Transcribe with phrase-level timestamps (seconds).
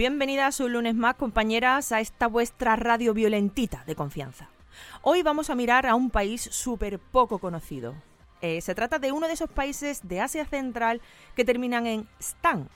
[0.00, 4.48] Bienvenidas un lunes más, compañeras, a esta vuestra radio violentita de confianza.
[5.02, 7.94] Hoy vamos a mirar a un país súper poco conocido.
[8.40, 11.02] Eh, se trata de uno de esos países de Asia Central
[11.36, 12.70] que terminan en Stan,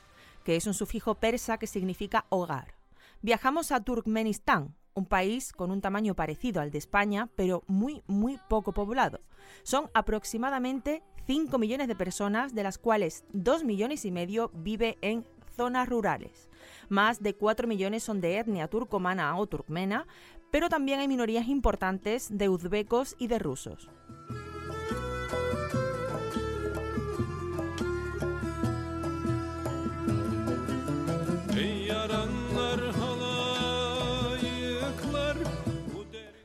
[0.45, 2.75] que es un sufijo persa que significa hogar.
[3.23, 8.39] Viajamos a Turkmenistán, un país con un tamaño parecido al de España, pero muy, muy
[8.51, 9.23] poco poblado.
[9.63, 15.25] Son aproximadamente 5 millones de personas, de las cuales 2 millones y medio vive en
[15.55, 16.49] zonas rurales.
[16.89, 20.07] Más de 4 millones son de etnia turcomana o turkmena,
[20.51, 23.89] pero también hay minorías importantes de uzbecos y de rusos.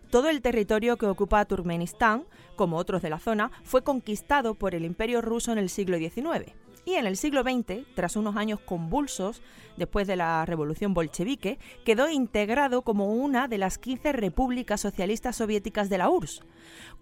[0.09, 4.83] Todo el territorio que ocupa Turkmenistán, como otros de la zona, fue conquistado por el
[4.83, 6.51] Imperio ruso en el siglo XIX.
[6.89, 9.43] Y en el siglo XX, tras unos años convulsos,
[9.77, 15.87] después de la revolución bolchevique, quedó integrado como una de las 15 repúblicas socialistas soviéticas
[15.89, 16.41] de la URSS.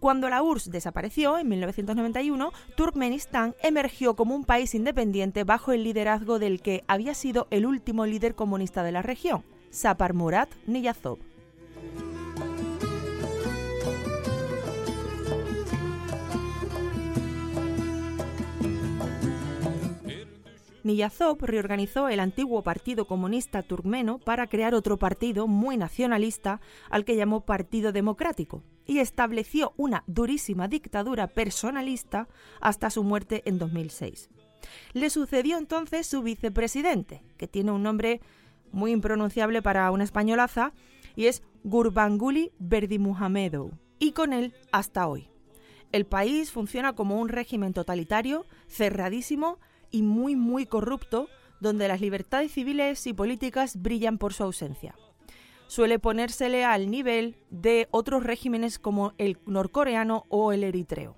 [0.01, 6.37] Cuando la URSS desapareció en 1991, Turkmenistán emergió como un país independiente bajo el liderazgo
[6.37, 11.36] del que había sido el último líder comunista de la región, Sapar Murat Niyazov.
[20.87, 27.17] Niyazov reorganizó el antiguo Partido Comunista Turkmeno para crear otro partido muy nacionalista al que
[27.17, 32.29] llamó Partido Democrático y estableció una durísima dictadura personalista
[32.61, 34.29] hasta su muerte en 2006.
[34.93, 38.21] Le sucedió entonces su vicepresidente, que tiene un nombre
[38.71, 40.71] muy impronunciable para una españolaza,
[41.17, 45.29] y es Gurbanguly Berdimuhamedov, y con él hasta hoy.
[45.91, 49.59] El país funciona como un régimen totalitario, cerradísimo,
[49.91, 54.95] y muy muy corrupto, donde las libertades civiles y políticas brillan por su ausencia.
[55.67, 61.15] Suele ponérsele al nivel de otros regímenes como el norcoreano o el eritreo.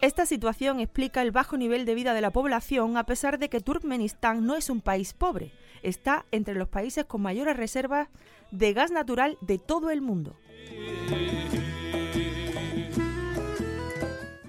[0.00, 3.60] Esta situación explica el bajo nivel de vida de la población a pesar de que
[3.60, 5.50] Turkmenistán no es un país pobre,
[5.82, 8.08] está entre los países con mayores reservas
[8.52, 10.36] de gas natural de todo el mundo.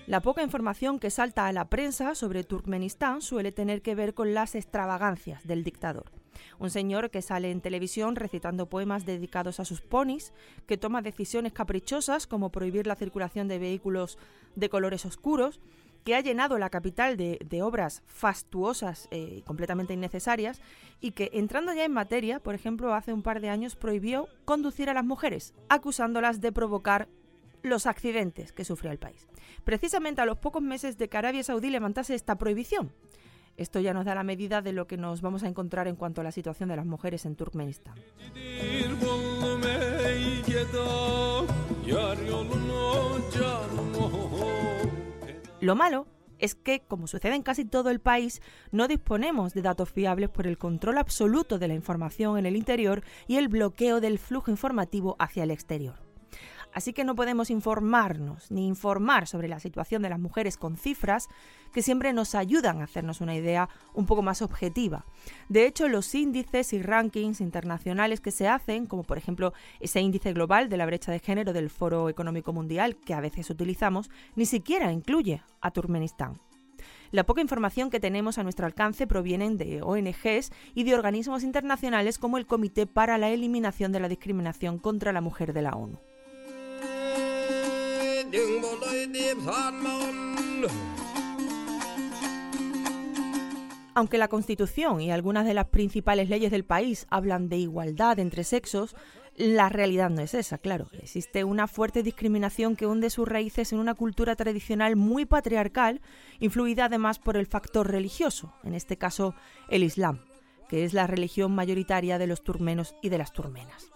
[0.10, 4.34] La poca información que salta a la prensa sobre Turkmenistán suele tener que ver con
[4.34, 6.12] las extravagancias del dictador.
[6.58, 10.34] Un señor que sale en televisión recitando poemas dedicados a sus ponis,
[10.66, 14.18] que toma decisiones caprichosas como prohibir la circulación de vehículos
[14.56, 15.60] de colores oscuros,
[16.04, 20.60] que ha llenado la capital de, obras fastuosas y eh, completamente innecesarias
[21.02, 24.90] y que, entrando ya en materia, por ejemplo, hace un par de años prohibió conducir
[24.90, 27.10] a las mujeres, acusándolas de provocar
[27.64, 29.28] los accidentes que sufrió el país.
[29.64, 32.92] Precisamente a los pocos meses de que Arabia Saudí levantase esta prohibición.
[33.58, 36.22] Esto ya nos da la medida de lo que nos vamos a encontrar en cuanto
[36.22, 37.96] a la situación de las mujeres en Turkmenistán.
[45.60, 48.42] Lo malo es que, como sucede en casi todo el país,
[48.72, 53.04] no disponemos de datos fiables por el control absoluto de la información en el interior
[53.28, 56.09] y el bloqueo del flujo informativo hacia el exterior.
[56.74, 61.28] Así que no podemos informarnos ni informar sobre la situación de las mujeres con cifras
[61.74, 65.06] que siempre nos ayudan a hacernos una idea un poco más objetiva.
[65.50, 70.34] De hecho, los índices y rankings internacionales que se hacen, como por ejemplo ese índice
[70.34, 74.46] global de la brecha de género del Foro Económico Mundial que a veces utilizamos, ni
[74.46, 76.40] siquiera incluye a Turkmenistán.
[77.12, 82.20] La poca información que tenemos a nuestro alcance provienen de ONGs y de organismos internacionales
[82.20, 85.98] como el Comité para la Eliminación de la Discriminación contra la Mujer de la ONU.
[93.96, 98.44] Aunque la Constitución y algunas de las principales leyes del país hablan de igualdad entre
[98.44, 98.96] sexos,
[99.36, 100.90] la realidad no es esa, claro.
[100.92, 106.02] Existe una fuerte discriminación que hunde sus raíces en una cultura tradicional muy patriarcal,
[106.40, 109.34] influida además por el factor religioso, en este caso
[109.70, 110.20] el Islam,
[110.68, 113.90] que es la religión mayoritaria de los turmenos y de las turmenas.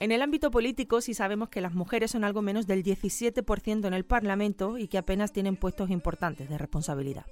[0.00, 3.94] En el ámbito político sí sabemos que las mujeres son algo menos del 17% en
[3.94, 7.24] el Parlamento y que apenas tienen puestos importantes de responsabilidad.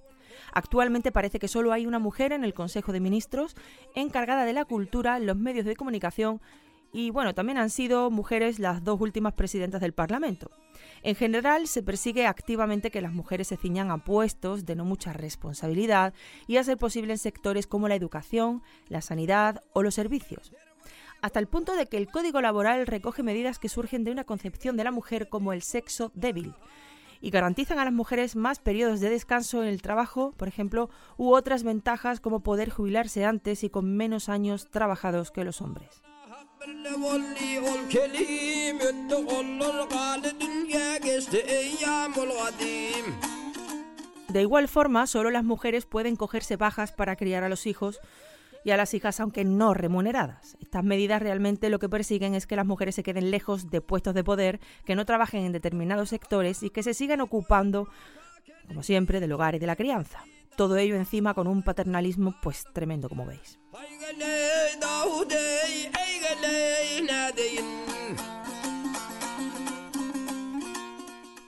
[0.53, 3.57] Actualmente parece que solo hay una mujer en el Consejo de Ministros
[3.95, 6.41] encargada de la cultura, los medios de comunicación
[6.93, 10.51] y bueno, también han sido mujeres las dos últimas presidentas del Parlamento.
[11.03, 15.13] En general, se persigue activamente que las mujeres se ciñan a puestos de no mucha
[15.13, 16.15] responsabilidad
[16.47, 20.53] y a ser posible en sectores como la educación, la sanidad o los servicios
[21.21, 24.77] hasta el punto de que el Código Laboral recoge medidas que surgen de una concepción
[24.77, 26.55] de la mujer como el sexo débil
[27.21, 31.33] y garantizan a las mujeres más periodos de descanso en el trabajo, por ejemplo, u
[31.33, 36.03] otras ventajas como poder jubilarse antes y con menos años trabajados que los hombres.
[44.29, 48.01] De igual forma, solo las mujeres pueden cogerse bajas para criar a los hijos
[48.65, 50.57] y a las hijas, aunque no remuneradas.
[50.61, 54.15] Estas medidas realmente lo que persiguen es que las mujeres se queden lejos de puestos
[54.15, 57.89] de poder, que no trabajen en determinados sectores y que se sigan ocupando,
[58.67, 60.25] como siempre, del hogar y de la crianza.
[60.59, 63.61] Todo ello encima con un paternalismo pues tremendo, como veis.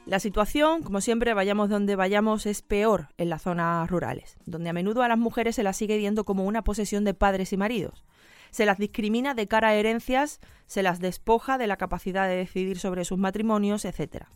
[0.06, 4.72] La situación, como siempre, vayamos donde vayamos, es peor en las zonas rurales, donde a
[4.72, 8.04] menudo a las mujeres se las sigue viendo como una posesión de padres y maridos.
[8.52, 12.78] Se las discrimina de cara a herencias, se las despoja de la capacidad de decidir
[12.78, 14.26] sobre sus matrimonios, etc.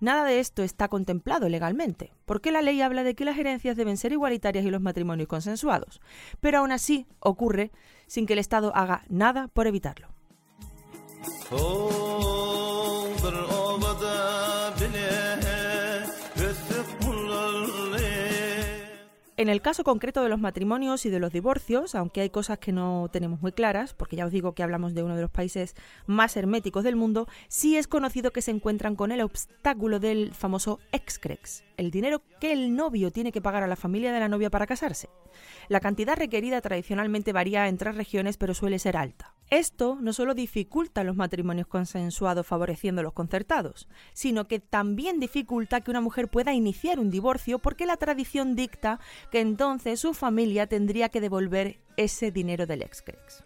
[0.00, 3.98] Nada de esto está contemplado legalmente, porque la ley habla de que las herencias deben
[3.98, 6.00] ser igualitarias y los matrimonios consensuados,
[6.40, 7.70] pero aún así ocurre
[8.06, 10.08] sin que el Estado haga nada por evitarlo.
[19.40, 22.72] En el caso concreto de los matrimonios y de los divorcios, aunque hay cosas que
[22.72, 25.76] no tenemos muy claras, porque ya os digo que hablamos de uno de los países
[26.04, 30.78] más herméticos del mundo, sí es conocido que se encuentran con el obstáculo del famoso
[30.92, 34.50] excrex, el dinero que el novio tiene que pagar a la familia de la novia
[34.50, 35.08] para casarse.
[35.68, 39.32] La cantidad requerida tradicionalmente varía entre regiones, pero suele ser alta.
[39.50, 45.90] Esto no solo dificulta los matrimonios consensuados favoreciendo los concertados, sino que también dificulta que
[45.90, 49.00] una mujer pueda iniciar un divorcio porque la tradición dicta
[49.32, 53.42] que entonces su familia tendría que devolver ese dinero del excrex.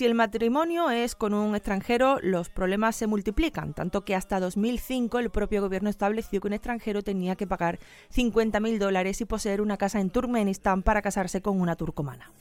[0.00, 5.18] Si el matrimonio es con un extranjero, los problemas se multiplican, tanto que hasta 2005
[5.18, 7.78] el propio gobierno estableció que un extranjero tenía que pagar
[8.10, 12.32] 50.000 dólares y poseer una casa en Turkmenistán para casarse con una turcomana.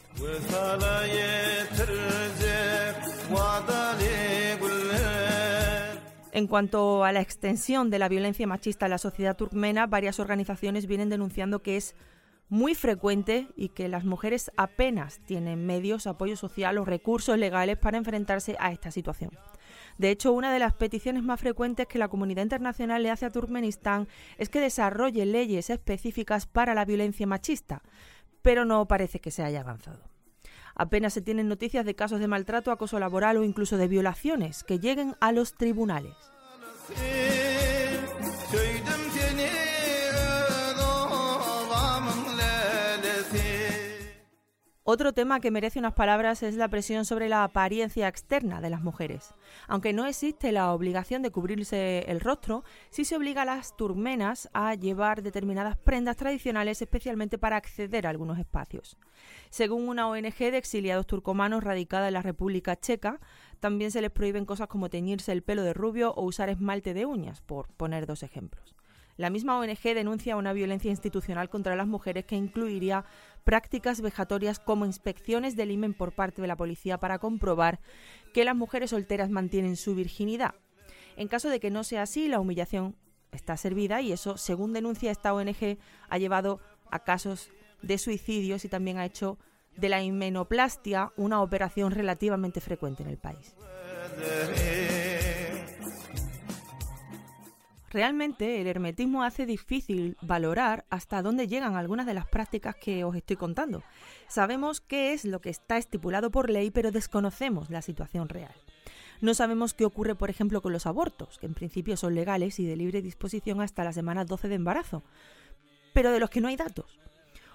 [6.32, 10.88] En cuanto a la extensión de la violencia machista en la sociedad turkmena, varias organizaciones
[10.88, 11.94] vienen denunciando que es
[12.50, 17.98] muy frecuente y que las mujeres apenas tienen medios, apoyo social o recursos legales para
[17.98, 19.32] enfrentarse a esta situación.
[19.98, 23.32] De hecho, una de las peticiones más frecuentes que la comunidad internacional le hace a
[23.32, 24.08] Turkmenistán
[24.38, 27.84] es que desarrolle leyes específicas para la violencia machista,
[28.42, 30.00] pero no parece que se haya avanzado.
[30.74, 34.80] Apenas se tienen noticias de casos de maltrato, acoso laboral o incluso de violaciones que
[34.80, 36.16] lleguen a los tribunales.
[44.92, 48.82] Otro tema que merece unas palabras es la presión sobre la apariencia externa de las
[48.82, 49.36] mujeres.
[49.68, 54.50] Aunque no existe la obligación de cubrirse el rostro, sí se obliga a las turmenas
[54.52, 58.98] a llevar determinadas prendas tradicionales especialmente para acceder a algunos espacios.
[59.52, 63.20] Según una ONG de exiliados turcomanos radicada en la República Checa,
[63.60, 67.06] también se les prohíben cosas como teñirse el pelo de rubio o usar esmalte de
[67.06, 68.79] uñas, por poner dos ejemplos.
[69.20, 73.04] La misma ONG denuncia una violencia institucional contra las mujeres que incluiría
[73.44, 77.82] prácticas vejatorias como inspecciones del imen por parte de la policía para comprobar
[78.34, 80.56] que las mujeres solteras mantienen su virginidad.
[81.18, 82.96] En caso de que no sea así, la humillación
[83.34, 88.70] está servida y eso, según denuncia esta ONG, ha llevado a casos de suicidios y
[88.70, 89.38] también ha hecho
[89.76, 93.54] de la himenoplastia una operación relativamente frecuente en el país.
[97.90, 103.16] Realmente el hermetismo hace difícil valorar hasta dónde llegan algunas de las prácticas que os
[103.16, 103.84] estoy contando.
[104.28, 108.54] Sabemos qué es lo que está estipulado por ley, pero desconocemos la situación real.
[109.22, 112.66] No sabemos qué ocurre, por ejemplo, con los abortos, que en principio son legales y
[112.66, 115.02] de libre disposición hasta la semana 12 de embarazo,
[115.92, 117.00] pero de los que no hay datos.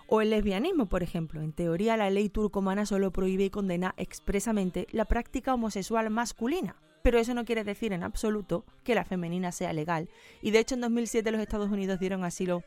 [0.08, 1.40] O el lesbianismo, por ejemplo.
[1.40, 7.18] En teoría, la ley turcomana solo prohíbe y condena expresamente la práctica homosexual masculina, pero
[7.18, 10.08] eso no quiere decir en absoluto que la femenina sea legal.
[10.40, 12.64] Y de hecho en 2007 los Estados Unidos dieron asilo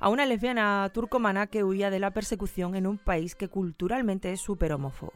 [0.00, 4.40] a una lesbiana turcomana que huía de la persecución en un país que culturalmente es
[4.40, 5.12] súper homófobo.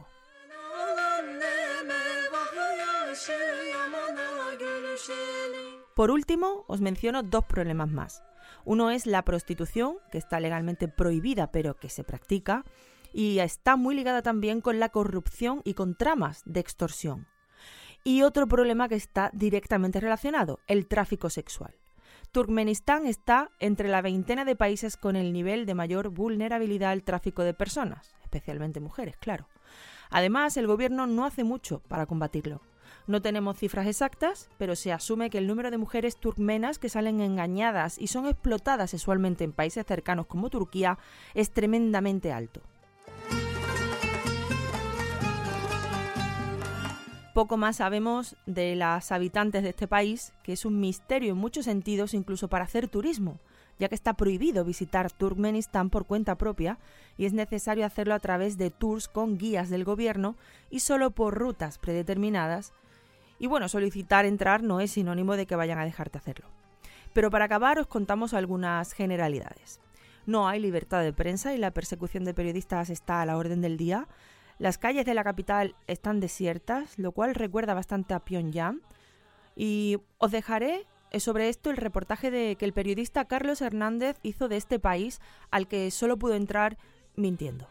[5.93, 8.23] Por último, os menciono dos problemas más.
[8.63, 12.63] Uno es la prostitución, que está legalmente prohibida pero que se practica,
[13.11, 17.27] y está muy ligada también con la corrupción y con tramas de extorsión.
[18.03, 21.75] Y otro problema que está directamente relacionado, el tráfico sexual.
[22.31, 27.43] Turkmenistán está entre la veintena de países con el nivel de mayor vulnerabilidad al tráfico
[27.43, 29.47] de personas, especialmente mujeres, claro.
[30.09, 32.61] Además, el gobierno no hace mucho para combatirlo.
[33.05, 37.21] No tenemos cifras exactas, pero se asume que el número de mujeres turkmenas que salen
[37.21, 40.97] engañadas y son explotadas sexualmente en países cercanos como Turquía
[41.33, 42.61] es tremendamente alto.
[47.33, 51.63] Poco más sabemos de las habitantes de este país, que es un misterio en muchos
[51.63, 53.39] sentidos, incluso para hacer turismo,
[53.79, 56.77] ya que está prohibido visitar Turkmenistán por cuenta propia
[57.17, 60.35] y es necesario hacerlo a través de tours con guías del gobierno
[60.69, 62.73] y solo por rutas predeterminadas.
[63.39, 66.47] Y bueno, solicitar entrar no es sinónimo de que vayan a dejarte hacerlo.
[67.13, 69.79] Pero para acabar os contamos algunas generalidades.
[70.25, 73.77] No hay libertad de prensa y la persecución de periodistas está a la orden del
[73.77, 74.07] día.
[74.61, 78.83] Las calles de la capital están desiertas, lo cual recuerda bastante a Pyongyang.
[79.55, 84.49] Y os dejaré eh, sobre esto el reportaje de que el periodista Carlos Hernández hizo
[84.49, 86.77] de este país al que solo pudo entrar
[87.15, 87.67] mintiendo.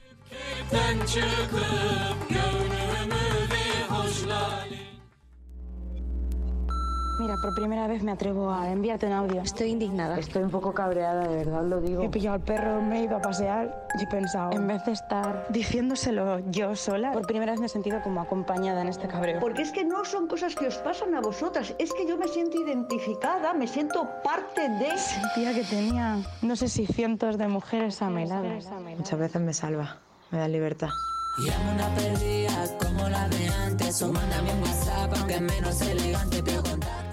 [7.21, 9.43] Mira, por primera vez me atrevo a enviarte un audio.
[9.43, 10.19] Estoy indignada.
[10.19, 12.03] Estoy un poco cabreada, de verdad lo digo.
[12.03, 14.93] He pillado al perro, me he ido a pasear y he pensado, en vez de
[14.93, 19.39] estar diciéndoselo yo sola, por primera vez me he sentido como acompañada en este cabreo.
[19.39, 22.27] Porque es que no son cosas que os pasan a vosotras, es que yo me
[22.27, 24.97] siento identificada, me siento parte de...
[24.97, 28.49] Sentía que tenía, no sé si cientos de mujeres a mi lado.
[28.97, 29.99] Muchas veces me salva,
[30.31, 30.89] me da libertad.
[31.39, 36.43] Llamo una perdida como la de antes O mándame un WhatsApp aunque es menos elegante
[36.43, 37.10] Pero contáctame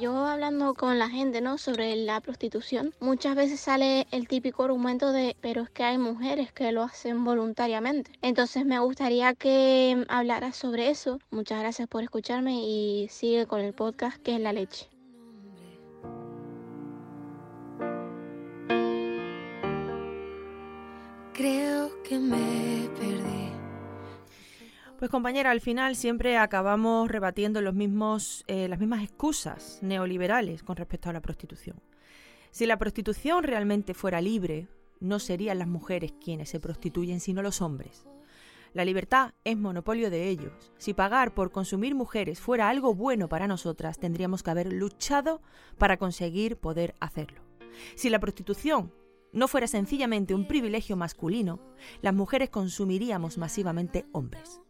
[0.00, 1.58] Yo hablando con la gente, ¿no?
[1.58, 6.52] Sobre la prostitución, muchas veces sale el típico argumento de, pero es que hay mujeres
[6.52, 8.10] que lo hacen voluntariamente.
[8.22, 11.18] Entonces me gustaría que hablaras sobre eso.
[11.30, 14.88] Muchas gracias por escucharme y sigue con el podcast que es La Leche.
[21.34, 23.49] Creo que me perdí.
[25.00, 27.74] Pues compañera, al final siempre acabamos rebatiendo los
[28.46, 31.80] eh, las mismas excusas neoliberales con respecto a la prostitución.
[32.50, 34.68] Si la prostitución realmente fuera libre,
[35.00, 38.06] no serían las mujeres quienes se prostituyen, sino los hombres.
[38.74, 40.70] La libertad es monopolio de ellos.
[40.76, 45.40] Si pagar por consumir mujeres fuera algo bueno para nosotras, tendríamos que haber luchado
[45.78, 47.40] para conseguir poder hacerlo.
[47.94, 48.92] Si la prostitución
[49.32, 51.58] no fuera sencillamente un privilegio masculino,
[52.02, 54.60] las mujeres consumiríamos masivamente hombres.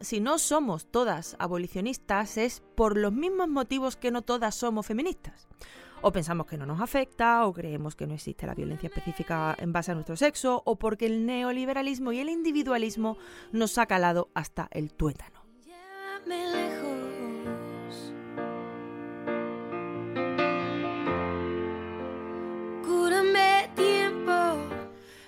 [0.00, 5.46] Si no somos todas abolicionistas es por los mismos motivos que no todas somos feministas.
[6.00, 9.74] O pensamos que no nos afecta, o creemos que no existe la violencia específica en
[9.74, 13.18] base a nuestro sexo, o porque el neoliberalismo y el individualismo
[13.52, 15.40] nos ha calado hasta el tuétano.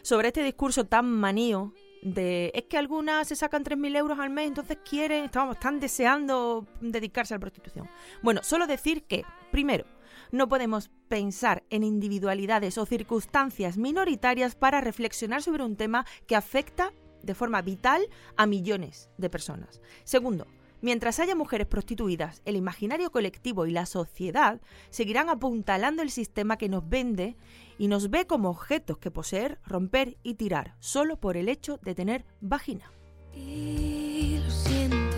[0.01, 4.49] Sobre este discurso tan manío de es que algunas se sacan 3.000 euros al mes,
[4.49, 7.89] entonces quieren, estamos, están deseando dedicarse a la prostitución.
[8.23, 9.85] Bueno, solo decir que, primero,
[10.31, 16.93] no podemos pensar en individualidades o circunstancias minoritarias para reflexionar sobre un tema que afecta
[17.23, 18.03] de forma vital
[18.37, 19.81] a millones de personas.
[20.05, 20.47] Segundo,
[20.83, 24.61] Mientras haya mujeres prostituidas, el imaginario colectivo y la sociedad
[24.91, 27.37] seguirán apuntalando el sistema que nos vende
[27.79, 31.95] y nos ve como objetos que poseer, romper y tirar, solo por el hecho de
[31.95, 32.91] tener vagina.
[33.33, 35.17] Y lo siento.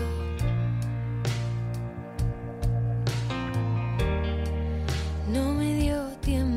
[5.33, 6.54] No me dio tiempo.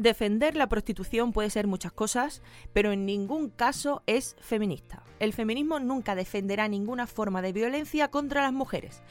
[0.00, 2.40] Defender la prostitución puede ser muchas cosas,
[2.72, 5.02] pero en ningún caso es feminista.
[5.18, 9.02] El feminismo nunca defenderá ninguna forma de violencia contra las mujeres.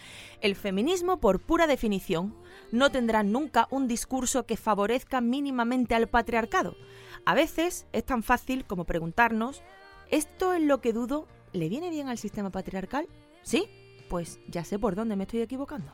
[0.41, 2.33] El feminismo, por pura definición,
[2.71, 6.75] no tendrá nunca un discurso que favorezca mínimamente al patriarcado.
[7.23, 9.61] A veces es tan fácil como preguntarnos,
[10.09, 11.27] ¿esto es lo que dudo?
[11.53, 13.07] ¿Le viene bien al sistema patriarcal?
[13.43, 13.67] ¿Sí?
[14.09, 15.91] Pues ya sé por dónde me estoy equivocando.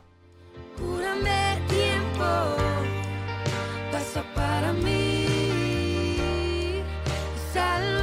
[1.68, 3.05] Tiempo.
[3.96, 5.24] Pasa para mí.
[7.50, 7.95] Sálvalos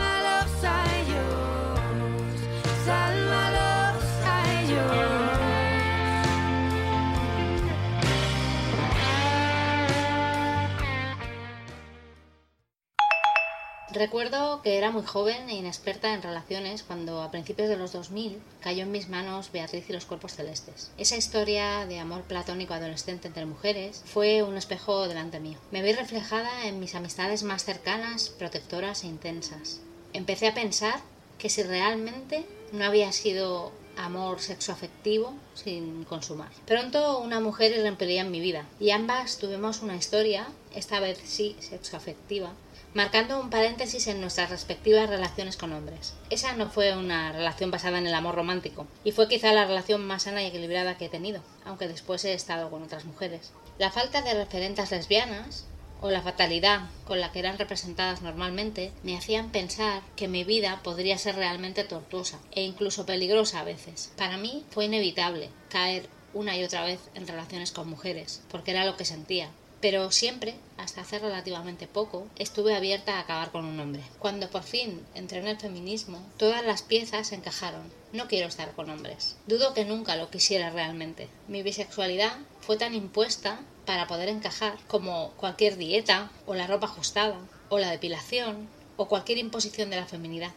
[14.04, 18.38] Recuerdo que era muy joven e inexperta en relaciones cuando a principios de los 2000
[18.60, 20.92] cayó en mis manos Beatriz y los cuerpos celestes.
[20.98, 25.58] Esa historia de amor platónico adolescente entre mujeres fue un espejo delante mío.
[25.72, 29.80] Me vi reflejada en mis amistades más cercanas, protectoras e intensas.
[30.12, 31.00] Empecé a pensar
[31.38, 36.50] que si realmente no había sido amor sexoafectivo sin consumar.
[36.68, 41.56] Pronto una mujer irrumpiría en mi vida y ambas tuvimos una historia, esta vez sí
[41.62, 42.52] sexoafectiva,
[42.94, 46.14] marcando un paréntesis en nuestras respectivas relaciones con hombres.
[46.30, 50.06] Esa no fue una relación basada en el amor romántico, y fue quizá la relación
[50.06, 53.52] más sana y equilibrada que he tenido, aunque después he estado con otras mujeres.
[53.80, 55.66] La falta de referentes lesbianas
[56.02, 60.82] o la fatalidad con la que eran representadas normalmente me hacían pensar que mi vida
[60.84, 64.12] podría ser realmente tortuosa e incluso peligrosa a veces.
[64.18, 68.86] Para mí fue inevitable caer una y otra vez en relaciones con mujeres, porque era
[68.86, 69.50] lo que sentía,
[69.84, 74.02] pero siempre, hasta hace relativamente poco, estuve abierta a acabar con un hombre.
[74.18, 77.92] Cuando por fin entré en el feminismo, todas las piezas encajaron.
[78.14, 79.36] No quiero estar con hombres.
[79.46, 81.28] Dudo que nunca lo quisiera realmente.
[81.50, 87.36] Mi bisexualidad fue tan impuesta para poder encajar como cualquier dieta, o la ropa ajustada,
[87.68, 90.54] o la depilación, o cualquier imposición de la feminidad.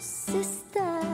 [0.00, 1.11] Sister.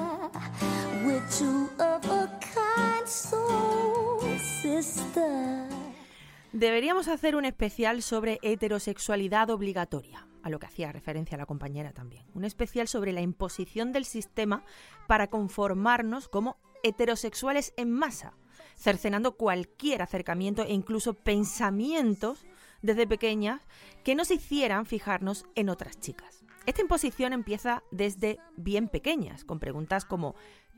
[6.52, 12.24] Deberíamos hacer un especial sobre heterosexualidad obligatoria, a lo que hacía referencia la compañera también.
[12.34, 14.64] Un especial sobre la imposición del sistema
[15.06, 18.34] para conformarnos como heterosexuales en masa,
[18.76, 22.46] cercenando cualquier acercamiento e incluso pensamientos
[22.82, 23.60] desde pequeñas
[24.04, 26.37] que nos hicieran fijarnos en otras chicas.
[26.68, 30.34] Esta imposición empieza desde bien pequeñas, con preguntas como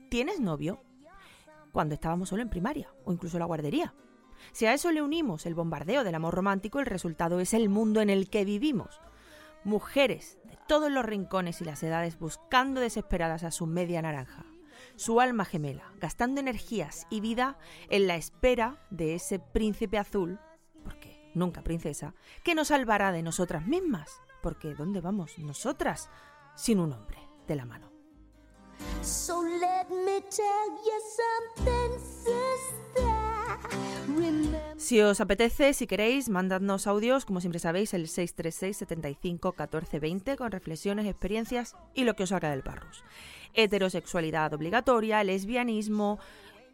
[0.09, 0.81] ¿tienes novio?
[1.73, 3.93] cuando estábamos solo en primaria o incluso la guardería.
[4.53, 8.01] Si a eso le unimos el bombardeo del amor romántico, el resultado es el mundo
[8.03, 9.01] en el que vivimos.
[9.65, 14.45] Mujeres de todos los rincones y las edades buscando desesperadas a su media naranja,
[14.95, 20.39] su alma gemela, gastando energías y vida en la espera de ese príncipe azul,
[20.85, 22.15] porque nunca princesa,
[22.45, 26.09] que nos salvará de nosotras mismas, porque ¿dónde vamos nosotras
[26.55, 27.91] sin un hombre de la mano?
[29.03, 30.99] So let me tell you
[31.57, 33.11] something, sister.
[34.09, 34.61] Remember.
[34.77, 40.37] Si os apetece, si queréis, mandadnos audios, como siempre sabéis, el 636 75 14 20
[40.37, 43.05] con reflexiones, experiencias y lo que os haga del parrus.
[43.55, 46.19] Heterosexualidad obligatoria, lesbianismo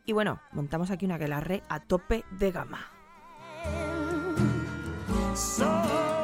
[0.04, 2.92] y bueno, montamos aquí una guelarre a tope de gama.
[5.34, 6.15] So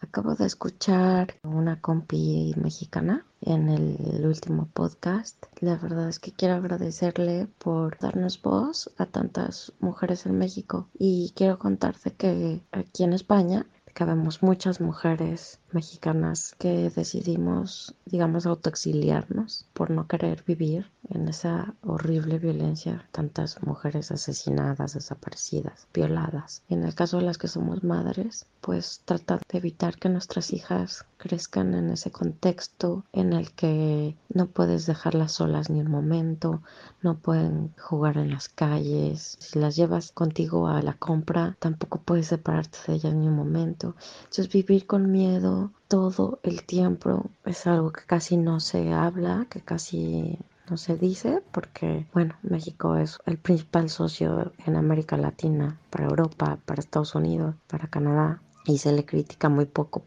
[0.00, 5.46] Acabo de escuchar una compi mexicana en el último podcast.
[5.60, 11.32] La verdad es que quiero agradecerle por darnos voz a tantas mujeres en México y
[11.34, 13.66] quiero contarte que aquí en España
[13.98, 22.38] cabemos muchas mujeres mexicanas que decidimos, digamos, autoexiliarnos por no querer vivir en esa horrible
[22.38, 26.62] violencia, tantas mujeres asesinadas, desaparecidas, violadas.
[26.68, 31.04] En el caso de las que somos madres, pues tratar de evitar que nuestras hijas
[31.16, 36.62] crezcan en ese contexto en el que no puedes dejarlas solas ni un momento,
[37.02, 42.28] no pueden jugar en las calles, si las llevas contigo a la compra, tampoco puedes
[42.28, 43.87] separarte de ellas ni un momento.
[44.18, 49.60] Entonces vivir con miedo todo el tiempo es algo que casi no se habla, que
[49.60, 50.38] casi
[50.70, 56.58] no se dice, porque bueno, México es el principal socio en América Latina, para Europa,
[56.64, 60.04] para Estados Unidos, para Canadá, y se le critica muy poco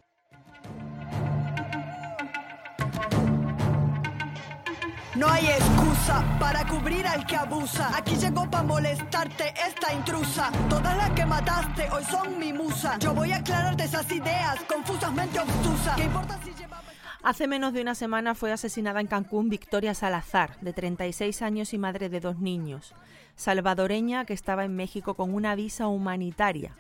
[5.16, 7.98] No hay excusa para cubrir al que abusa.
[7.98, 10.50] Aquí llegó para molestarte esta intrusa.
[10.70, 12.98] Todas las que mataste hoy son mi musa.
[12.98, 15.98] Yo voy a aclararte esas ideas confusamente obtusas.
[15.98, 16.84] ¿Qué importa si llevaba...
[17.24, 21.78] Hace menos de una semana fue asesinada en Cancún Victoria Salazar, de 36 años y
[21.78, 22.96] madre de dos niños,
[23.36, 26.78] salvadoreña que estaba en México con una visa humanitaria.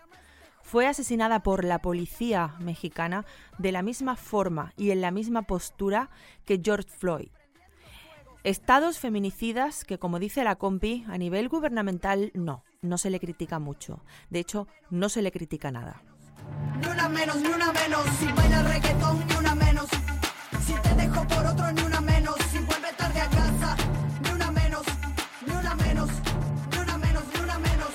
[0.63, 3.25] Fue asesinada por la policía mexicana
[3.57, 6.09] de la misma forma y en la misma postura
[6.45, 7.29] que George Floyd.
[8.43, 13.59] Estados feminicidas que, como dice la compi, a nivel gubernamental no, no se le critica
[13.59, 14.03] mucho.
[14.31, 16.01] De hecho, no se le critica nada.
[16.79, 18.03] Ni una menos, ni una menos.
[18.19, 19.87] Si baila reggaetón, ni una menos.
[20.65, 22.35] Si te dejo por otro, ni una menos.
[22.51, 23.77] Si vuelve tarde a casa,
[24.23, 24.83] ni una menos.
[25.45, 26.09] Ni una menos.
[26.71, 27.89] Ni una menos, ni una menos.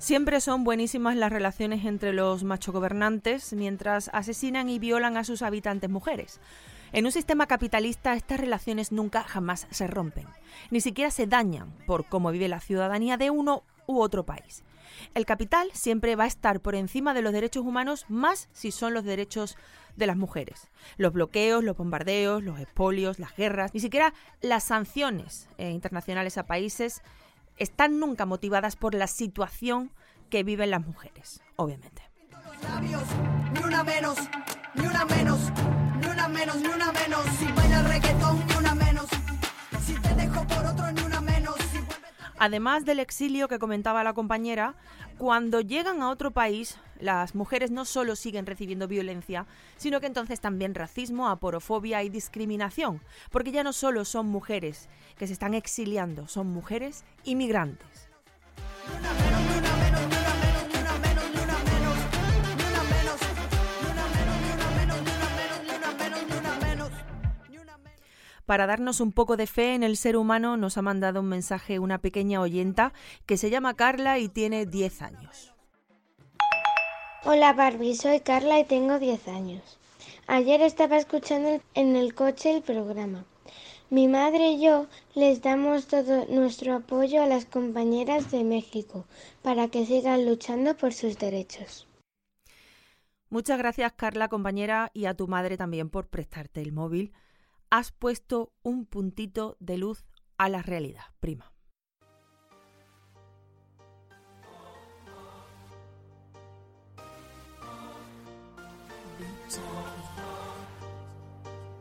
[0.00, 5.88] Siempre son buenísimas las relaciones entre los machogobernantes mientras asesinan y violan a sus habitantes
[5.88, 6.40] mujeres.
[6.92, 10.26] En un sistema capitalista estas relaciones nunca jamás se rompen,
[10.70, 14.62] ni siquiera se dañan por cómo vive la ciudadanía de uno u otro país.
[15.14, 18.94] El capital siempre va a estar por encima de los derechos humanos más si son
[18.94, 19.56] los derechos
[19.96, 20.68] de las mujeres.
[20.96, 26.46] Los bloqueos, los bombardeos, los expolios, las guerras, ni siquiera las sanciones eh, internacionales a
[26.46, 27.02] países
[27.58, 29.90] están nunca motivadas por la situación
[30.30, 32.02] que viven las mujeres, obviamente.
[32.30, 33.02] Ni una menos,
[33.54, 34.18] ni una menos,
[34.74, 35.40] ni una menos,
[36.46, 37.24] ni una menos.
[37.38, 39.06] Si baila reggaetón, ni una menos.
[39.84, 41.56] Si te dejo por otro, ni una menos.
[41.72, 41.80] Si
[42.38, 44.74] Además del exilio que comentaba la compañera,
[45.18, 49.46] cuando llegan a otro país, las mujeres no solo siguen recibiendo violencia,
[49.76, 55.26] sino que entonces también racismo, aporofobia y discriminación, porque ya no solo son mujeres que
[55.26, 58.08] se están exiliando, son mujeres inmigrantes.
[68.48, 71.78] Para darnos un poco de fe en el ser humano nos ha mandado un mensaje
[71.78, 72.94] una pequeña oyenta
[73.26, 75.52] que se llama Carla y tiene 10 años.
[77.26, 79.78] Hola Barbie, soy Carla y tengo 10 años.
[80.26, 83.26] Ayer estaba escuchando en el coche el programa.
[83.90, 89.04] Mi madre y yo les damos todo nuestro apoyo a las compañeras de México
[89.42, 91.86] para que sigan luchando por sus derechos.
[93.28, 97.12] Muchas gracias Carla, compañera, y a tu madre también por prestarte el móvil.
[97.70, 100.06] Has puesto un puntito de luz
[100.38, 101.52] a la realidad, prima.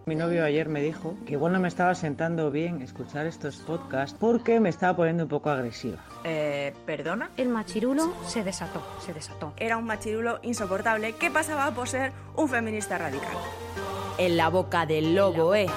[0.06, 4.18] Mi novio ayer me dijo que igual no me estaba sentando bien escuchar estos podcasts
[4.18, 5.98] porque me estaba poniendo un poco agresiva.
[6.24, 7.32] Eh, ¿Perdona?
[7.38, 9.54] El machirulo se desató, se desató.
[9.58, 13.36] Era un machirulo insoportable que pasaba por ser un feminista radical.
[14.18, 15.68] En la boca del lobo, eh.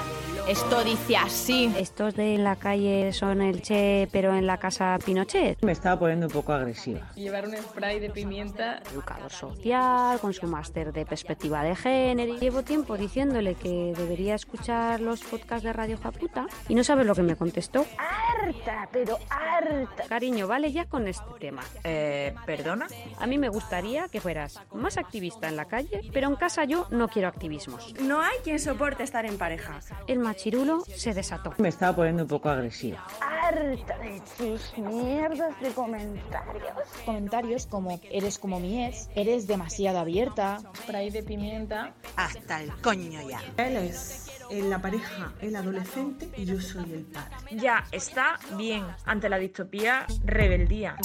[0.47, 1.73] Esto dice así.
[1.77, 5.63] Estos de la calle son el Che, pero en la casa Pinochet.
[5.63, 7.11] Me estaba poniendo un poco agresiva.
[7.15, 8.81] Llevar un spray de pimienta.
[8.91, 12.37] Educador social, con su máster de perspectiva de género.
[12.37, 17.15] Llevo tiempo diciéndole que debería escuchar los podcasts de Radio Japuta y no sabe lo
[17.15, 17.85] que me contestó.
[17.97, 20.03] Harta, pero harta.
[20.09, 21.61] Cariño, vale ya con este tema.
[21.83, 22.87] Eh, ¿Perdona?
[23.19, 26.87] A mí me gustaría que fueras más activista en la calle, pero en casa yo
[26.89, 27.93] no quiero activismos.
[28.01, 29.79] No hay quien soporte estar en pareja.
[30.07, 31.53] El machirulo se desató.
[31.57, 33.05] Me estaba poniendo un poco agresiva.
[33.19, 36.87] Harta de tus mierdas de comentarios.
[37.05, 40.59] Comentarios como eres como mi ex, eres demasiado abierta.
[40.77, 41.93] Spray de pimienta.
[42.15, 43.41] Hasta el coño ya.
[43.57, 47.35] Él es en la pareja, el adolescente y yo soy el padre.
[47.51, 48.85] Ya está bien.
[49.05, 50.95] Ante la distopía, rebeldía.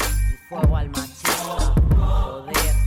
[0.49, 1.75] Fuego al machista.
[1.97, 2.86] Joder.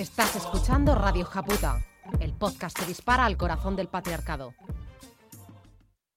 [0.00, 1.84] Estás escuchando Radio Japuta,
[2.20, 4.54] el podcast que dispara al corazón del patriarcado.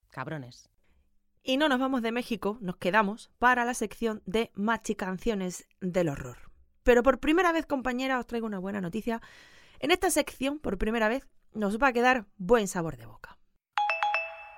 [0.08, 0.70] Cabrones.
[1.42, 6.38] Y no nos vamos de México, nos quedamos para la sección de machicanciones del horror.
[6.82, 9.20] Pero por primera vez, compañera, os traigo una buena noticia.
[9.80, 13.36] En esta sección, por primera vez, nos va a quedar buen sabor de boca.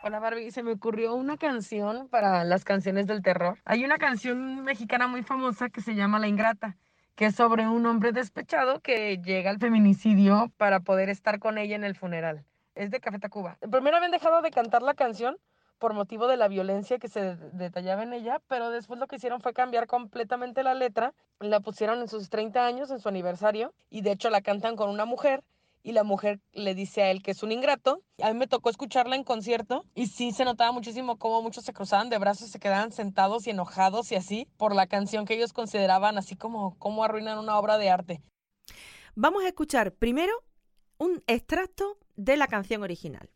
[0.04, 3.58] Hola Barbie, se me ocurrió una canción para las canciones del terror.
[3.64, 6.76] Hay una canción mexicana muy famosa que se llama La Ingrata
[7.16, 11.74] que es sobre un hombre despechado que llega al feminicidio para poder estar con ella
[11.74, 12.44] en el funeral.
[12.74, 13.56] Es de Café Tacuba.
[13.70, 15.38] Primero habían dejado de cantar la canción
[15.78, 19.40] por motivo de la violencia que se detallaba en ella, pero después lo que hicieron
[19.40, 24.02] fue cambiar completamente la letra, la pusieron en sus 30 años, en su aniversario, y
[24.02, 25.42] de hecho la cantan con una mujer,
[25.86, 28.02] y la mujer le dice a él que es un ingrato.
[28.20, 31.72] A mí me tocó escucharla en concierto y sí se notaba muchísimo cómo muchos se
[31.72, 35.52] cruzaban de brazos, se quedaban sentados y enojados y así por la canción que ellos
[35.52, 38.20] consideraban así como cómo arruinan una obra de arte.
[39.14, 40.32] Vamos a escuchar primero
[40.98, 43.30] un extracto de la canción original.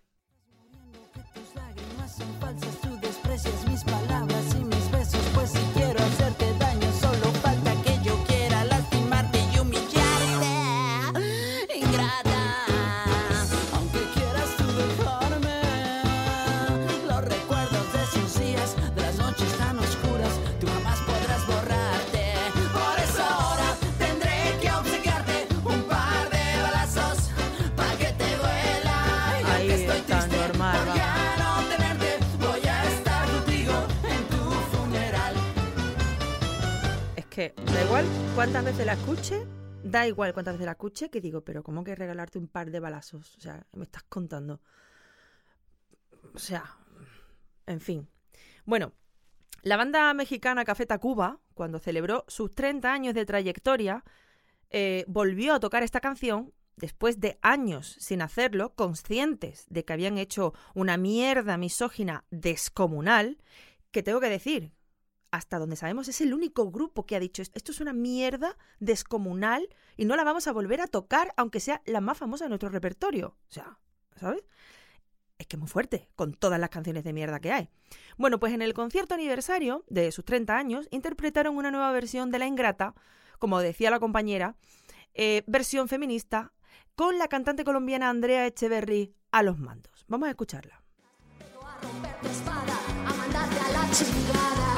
[37.48, 39.46] Da igual cuántas veces la escuche,
[39.82, 42.80] da igual cuántas veces la escuche, que digo, pero ¿cómo que regalarte un par de
[42.80, 43.34] balazos?
[43.38, 44.60] O sea, me estás contando.
[46.34, 46.64] O sea,
[47.66, 48.08] en fin.
[48.66, 48.92] Bueno,
[49.62, 54.04] la banda mexicana Café Tacuba, cuando celebró sus 30 años de trayectoria,
[54.68, 60.18] eh, volvió a tocar esta canción después de años sin hacerlo, conscientes de que habían
[60.18, 63.38] hecho una mierda misógina descomunal,
[63.92, 64.72] que tengo que decir,
[65.30, 69.68] hasta donde sabemos es el único grupo que ha dicho esto es una mierda descomunal
[69.96, 72.68] y no la vamos a volver a tocar aunque sea la más famosa de nuestro
[72.68, 73.36] repertorio.
[73.48, 73.78] O sea,
[74.16, 74.42] ¿sabes?
[75.38, 77.70] Es que es muy fuerte, con todas las canciones de mierda que hay.
[78.18, 82.38] Bueno, pues en el concierto aniversario de sus 30 años interpretaron una nueva versión de
[82.38, 82.94] La Ingrata,
[83.38, 84.56] como decía la compañera,
[85.14, 86.52] eh, versión feminista,
[86.94, 90.04] con la cantante colombiana Andrea Echeverry a los mandos.
[90.08, 90.82] Vamos a escucharla.
[93.06, 94.69] a mandarte a la chingada,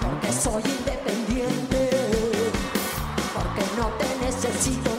[0.00, 1.90] porque soy independiente,
[3.34, 4.89] porque no te necesito,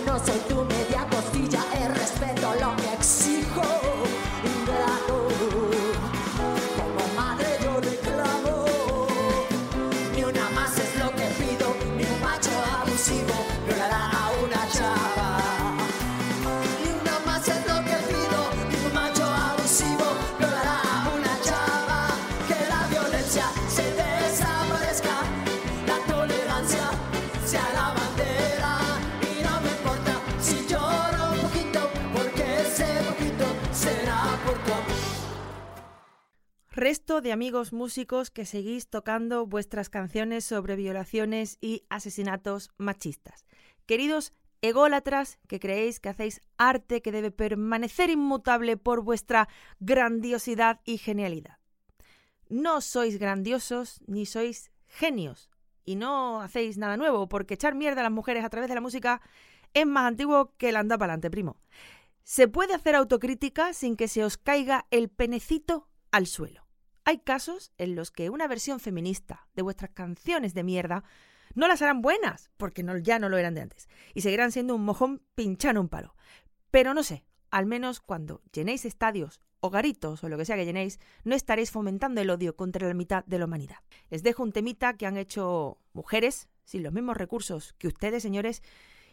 [36.82, 43.46] Resto de amigos músicos que seguís tocando vuestras canciones sobre violaciones y asesinatos machistas.
[43.86, 49.48] Queridos ególatras que creéis que hacéis arte que debe permanecer inmutable por vuestra
[49.80, 51.60] grandiosidad y genialidad.
[52.50, 55.52] No sois grandiosos ni sois genios
[55.86, 58.82] y no hacéis nada nuevo porque echar mierda a las mujeres a través de la
[58.82, 59.22] música
[59.76, 61.58] es más antiguo que el anda pa'lante, primo.
[62.24, 66.71] Se puede hacer autocrítica sin que se os caiga el penecito al suelo.
[67.04, 71.04] Hay casos en los que una versión feminista de vuestras canciones de mierda
[71.56, 74.86] no las harán buenas, porque ya no lo eran de antes, y seguirán siendo un
[74.86, 76.16] mojón pinchando un palo.
[76.70, 80.66] Pero no sé, al menos cuando llenéis estadios o garitos o lo que sea que
[80.66, 83.78] llenéis, no estaréis fomentando el odio contra la mitad de la humanidad.
[84.10, 88.64] Les dejo un temita que han hecho mujeres sin los mismos recursos que ustedes, señores,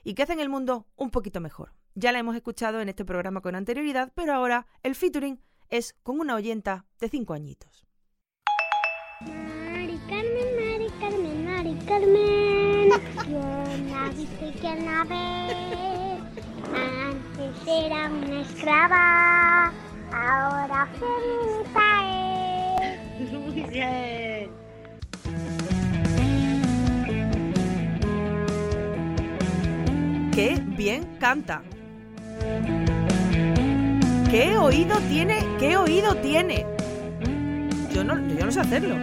[0.05, 1.73] y que hacen el mundo un poquito mejor.
[1.95, 6.21] Ya la hemos escuchado en este programa con anterioridad, pero ahora el featuring es con
[6.21, 7.87] una oyenta de 5 añitos.
[9.21, 12.91] Mari Carmen, Mari Carmen, Mari Carmen.
[13.29, 13.43] Yo
[13.91, 15.17] la viste que la ve.
[16.75, 19.73] Antes era una esclava,
[20.13, 21.85] ahora feminista
[22.81, 23.33] es.
[23.33, 24.51] Muy bien.
[30.33, 31.63] ¡Qué bien canta!
[34.31, 35.48] ¿Qué oído tiene?
[35.59, 36.65] ¿Qué oído tiene?
[37.93, 38.95] Yo no, sé hacerlo.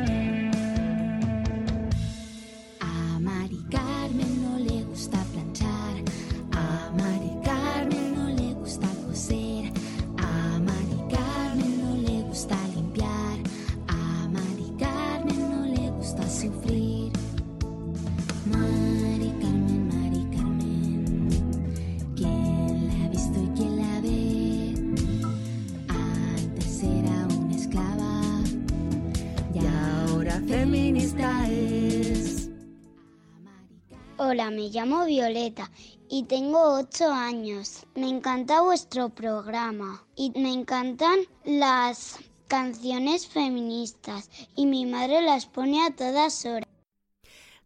[34.35, 35.71] Hola, me llamo Violeta
[36.09, 37.87] y tengo 8 años.
[37.95, 42.19] Me encanta vuestro programa y me encantan las
[42.49, 46.67] canciones feministas y mi madre las pone a todas horas.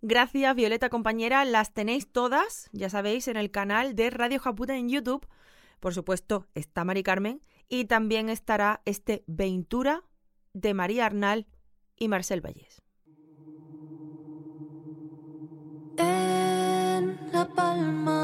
[0.04, 1.44] Gracias, Violeta compañera.
[1.44, 5.28] Las tenéis todas, ya sabéis, en el canal de Radio Japuta en YouTube.
[5.80, 10.04] Por supuesto, está Mari Carmen y también estará este Ventura
[10.54, 11.48] de María Arnal
[11.98, 12.84] y Marcel Vallés.
[15.98, 16.39] En
[17.32, 18.19] la palma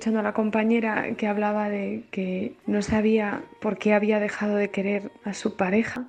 [0.00, 4.70] escuchando a la compañera que hablaba de que no sabía por qué había dejado de
[4.70, 6.06] querer a su pareja,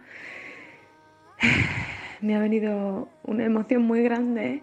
[2.21, 4.61] me ha venido una emoción muy grande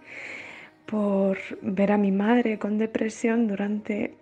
[0.86, 4.14] por ver a mi madre con depresión durante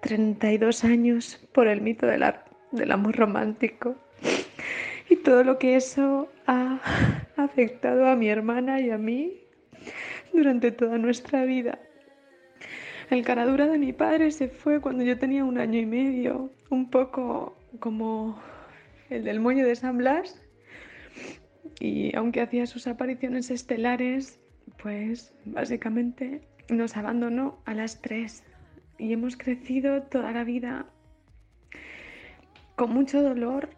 [0.00, 2.42] 32 años por el mito de la-
[2.72, 3.94] del amor romántico.
[5.10, 6.80] y todo lo que eso ha
[7.36, 9.34] afectado a mi hermana y a mí
[10.32, 11.78] durante toda nuestra vida.
[13.08, 16.90] El caradura de mi padre se fue cuando yo tenía un año y medio, un
[16.90, 18.42] poco como
[19.10, 20.42] el del muelle de San Blas.
[21.78, 24.40] Y aunque hacía sus apariciones estelares,
[24.82, 28.42] pues básicamente nos abandonó a las tres.
[28.98, 30.86] Y hemos crecido toda la vida
[32.74, 33.68] con mucho dolor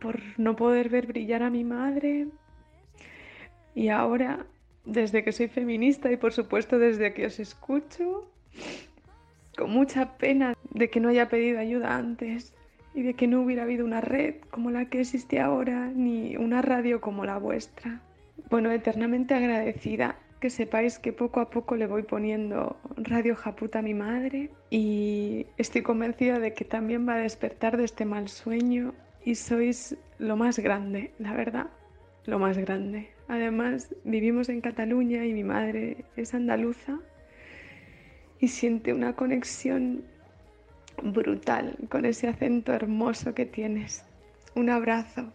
[0.00, 2.28] por no poder ver brillar a mi madre.
[3.74, 4.46] Y ahora,
[4.86, 8.30] desde que soy feminista y por supuesto desde que os escucho,
[9.56, 12.54] con mucha pena de que no haya pedido ayuda antes
[12.94, 16.62] y de que no hubiera habido una red como la que existe ahora, ni una
[16.62, 18.00] radio como la vuestra.
[18.50, 23.82] Bueno, eternamente agradecida que sepáis que poco a poco le voy poniendo Radio Japuta a
[23.82, 28.94] mi madre y estoy convencida de que también va a despertar de este mal sueño
[29.24, 31.68] y sois lo más grande, la verdad,
[32.26, 33.08] lo más grande.
[33.26, 37.00] Además, vivimos en Cataluña y mi madre es andaluza
[38.40, 40.04] y siente una conexión
[41.02, 44.04] brutal con ese acento hermoso que tienes.
[44.54, 45.32] Un abrazo.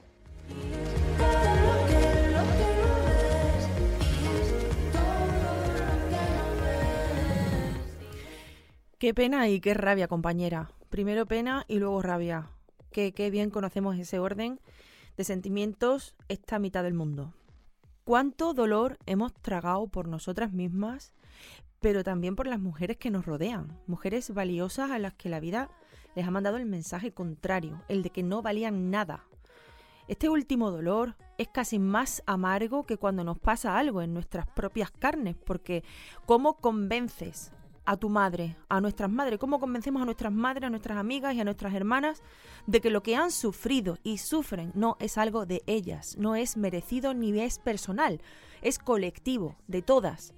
[8.98, 10.72] Qué pena y qué rabia, compañera.
[10.90, 12.50] Primero pena y luego rabia.
[12.92, 14.60] Qué, qué bien conocemos ese orden
[15.16, 17.34] de sentimientos esta mitad del mundo.
[18.04, 21.14] Cuánto dolor hemos tragado por nosotras mismas,
[21.80, 25.70] pero también por las mujeres que nos rodean, mujeres valiosas a las que la vida
[26.15, 29.26] les ha mandado el mensaje contrario, el de que no valían nada.
[30.08, 34.89] Este último dolor es casi más amargo que cuando nos pasa algo en nuestras propias
[34.92, 35.84] carnes, porque
[36.26, 37.52] ¿cómo convences
[37.86, 41.42] a tu madre, a nuestras madres, cómo convencemos a nuestras madres, a nuestras amigas y
[41.42, 42.22] a nuestras hermanas
[42.68, 46.58] de que lo que han sufrido y sufren no es algo de ellas, no es
[46.58, 48.22] merecido ni es personal,
[48.62, 50.34] es colectivo, de todas?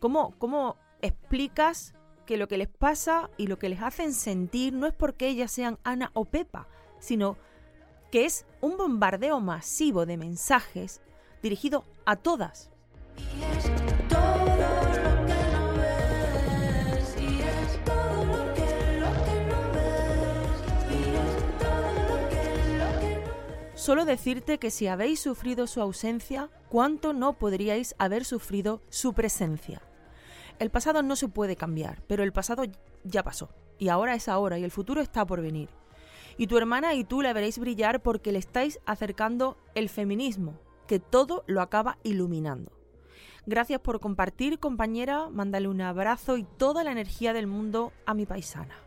[0.00, 1.94] ¿Cómo, cómo explicas
[2.26, 5.50] que lo que les pasa y lo que les hacen sentir no es porque ellas
[5.50, 7.36] sean Ana o Pepa, sino
[8.10, 11.00] que es un bombardeo masivo de mensajes
[11.42, 12.70] dirigido a todas.
[23.74, 29.80] Solo decirte que si habéis sufrido su ausencia, ¿cuánto no podríais haber sufrido su presencia?
[30.58, 32.64] El pasado no se puede cambiar, pero el pasado
[33.04, 35.68] ya pasó, y ahora es ahora, y el futuro está por venir.
[36.38, 40.98] Y tu hermana y tú la veréis brillar porque le estáis acercando el feminismo, que
[40.98, 42.72] todo lo acaba iluminando.
[43.44, 48.26] Gracias por compartir, compañera, mándale un abrazo y toda la energía del mundo a mi
[48.26, 48.85] paisana.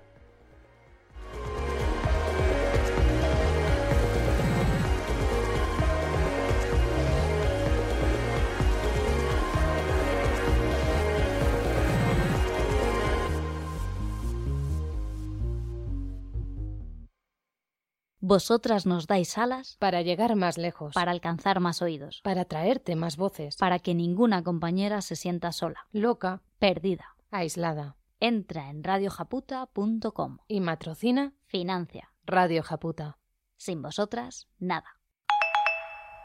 [18.21, 23.15] Vosotras nos dais alas para llegar más lejos, para alcanzar más oídos, para traerte más
[23.15, 27.95] voces, para que ninguna compañera se sienta sola, loca, perdida, aislada.
[28.19, 32.11] Entra en radiojaputa.com y matrocina, financia.
[32.25, 33.17] Radio Japuta.
[33.55, 34.98] Sin vosotras, nada.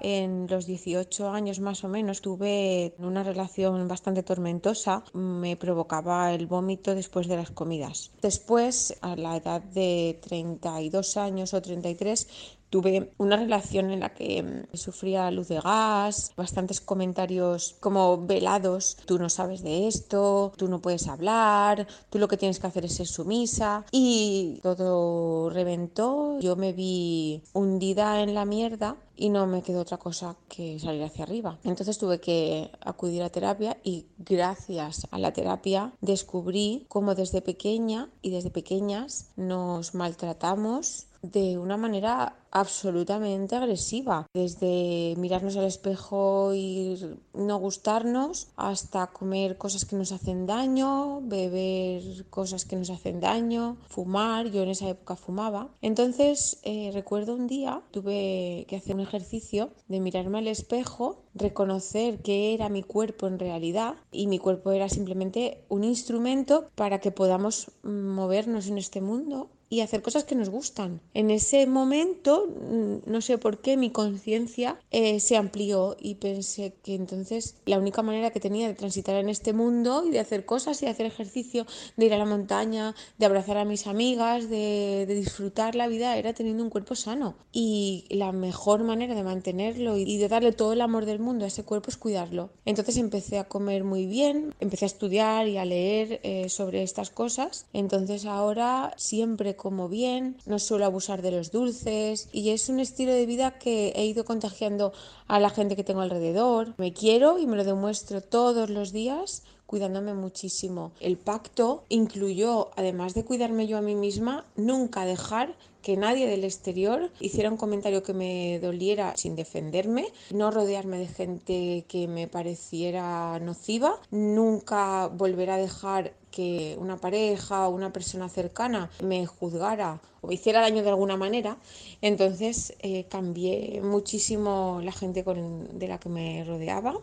[0.07, 6.47] En los 18 años más o menos tuve una relación bastante tormentosa, me provocaba el
[6.47, 8.11] vómito después de las comidas.
[8.21, 12.29] Después, a la edad de 32 años o 33,
[12.74, 18.96] tuve una relación en la que mm, sufría luz de gas, bastantes comentarios como velados,
[19.06, 22.84] tú no sabes de esto, tú no puedes hablar, tú lo que tienes que hacer
[22.84, 29.46] es ser sumisa y todo reventó, yo me vi hundida en la mierda y no
[29.46, 31.58] me quedó otra cosa que salir hacia arriba.
[31.62, 38.10] Entonces tuve que acudir a terapia y gracias a la terapia descubrí cómo desde pequeña
[38.22, 46.96] y desde pequeñas nos maltratamos de una manera absolutamente agresiva, desde mirarnos al espejo y
[47.35, 53.77] no gustarnos hasta comer cosas que nos hacen daño, beber cosas que nos hacen daño,
[53.88, 55.68] fumar, yo en esa época fumaba.
[55.83, 62.22] Entonces eh, recuerdo un día tuve que hacer un ejercicio de mirarme al espejo, reconocer
[62.22, 67.10] que era mi cuerpo en realidad y mi cuerpo era simplemente un instrumento para que
[67.10, 71.00] podamos movernos en este mundo y hacer cosas que nos gustan.
[71.14, 76.77] En ese momento, mm, no sé por qué, mi conciencia eh, se amplió y pensé
[76.85, 80.44] que entonces la única manera que tenía de transitar en este mundo y de hacer
[80.44, 81.66] cosas y de hacer ejercicio,
[81.96, 86.35] de ir a la montaña, de abrazar a mis amigas, de, disfrutar la vida era
[86.35, 87.35] teniendo un cuerpo sano.
[87.50, 91.48] Y la mejor manera de mantenerlo y de darle todo el amor del mundo a
[91.48, 92.50] ese cuerpo es cuidarlo.
[92.64, 97.10] Entonces empecé a comer muy bien, empecé a estudiar y a leer eh, sobre estas
[97.10, 97.66] cosas.
[97.72, 103.12] Entonces ahora siempre como bien, no suelo abusar de los dulces y es un estilo
[103.12, 104.92] de vida que he ido contagiando
[105.27, 106.75] a la gente que tengo alrededor.
[106.77, 110.92] Me quiero y me lo demuestro todos los días cuidándome muchísimo.
[111.00, 116.44] El pacto incluyó, además de cuidarme yo a mí misma, nunca dejar que nadie del
[116.44, 122.29] exterior hiciera un comentario que me doliera sin defenderme, no rodearme de gente que me
[122.29, 130.00] pareciera nociva, nunca volver a dejar que una pareja o una persona cercana me juzgara
[130.20, 131.58] o me hiciera daño de alguna manera,
[132.02, 136.94] entonces eh, cambié muchísimo la gente de la que me rodeaba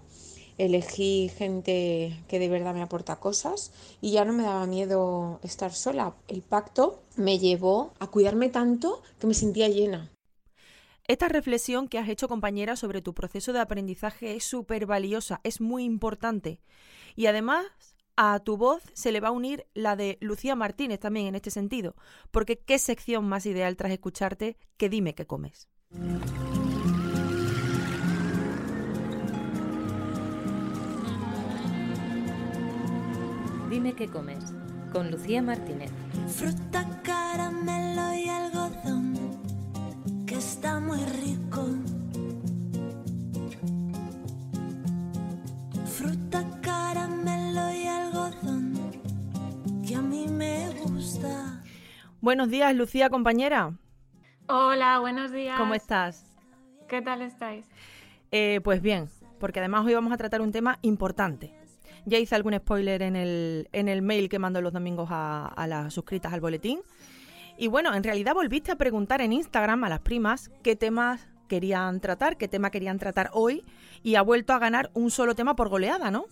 [0.57, 5.73] elegí gente que de verdad me aporta cosas y ya no me daba miedo estar
[5.73, 6.13] sola.
[6.27, 10.11] El pacto me llevó a cuidarme tanto que me sentía llena.
[11.07, 15.59] Esta reflexión que has hecho, compañera, sobre tu proceso de aprendizaje es súper valiosa, es
[15.59, 16.61] muy importante.
[17.15, 17.65] Y además,
[18.23, 21.49] a tu voz se le va a unir la de Lucía Martínez también en este
[21.49, 21.95] sentido,
[22.29, 25.67] porque qué sección más ideal tras escucharte que dime qué comes.
[33.71, 34.53] Dime qué comes,
[34.93, 35.89] con Lucía Martínez.
[36.27, 39.15] Fruta, caramelo y algodón,
[40.27, 41.65] que está muy rico.
[45.87, 48.00] Fruta, caramelo y algodón,
[50.11, 51.63] mí me gusta.
[52.19, 53.77] Buenos días, Lucía, compañera.
[54.47, 55.57] Hola, buenos días.
[55.57, 56.25] ¿Cómo estás?
[56.89, 57.65] ¿Qué tal estáis?
[58.29, 59.07] Eh, pues bien,
[59.39, 61.53] porque además hoy vamos a tratar un tema importante.
[62.05, 65.65] Ya hice algún spoiler en el, en el mail que mando los domingos a, a
[65.65, 66.81] las suscritas al boletín.
[67.57, 72.01] Y bueno, en realidad volviste a preguntar en Instagram a las primas qué temas querían
[72.01, 73.63] tratar, qué tema querían tratar hoy
[74.03, 76.25] y ha vuelto a ganar un solo tema por goleada, ¿no?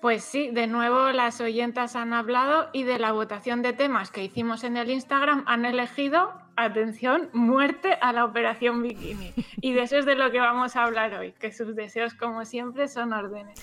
[0.00, 4.24] Pues sí, de nuevo las oyentas han hablado y de la votación de temas que
[4.24, 9.34] hicimos en el Instagram han elegido, atención, muerte a la operación bikini.
[9.60, 12.46] Y de eso es de lo que vamos a hablar hoy, que sus deseos como
[12.46, 13.60] siempre son órdenes.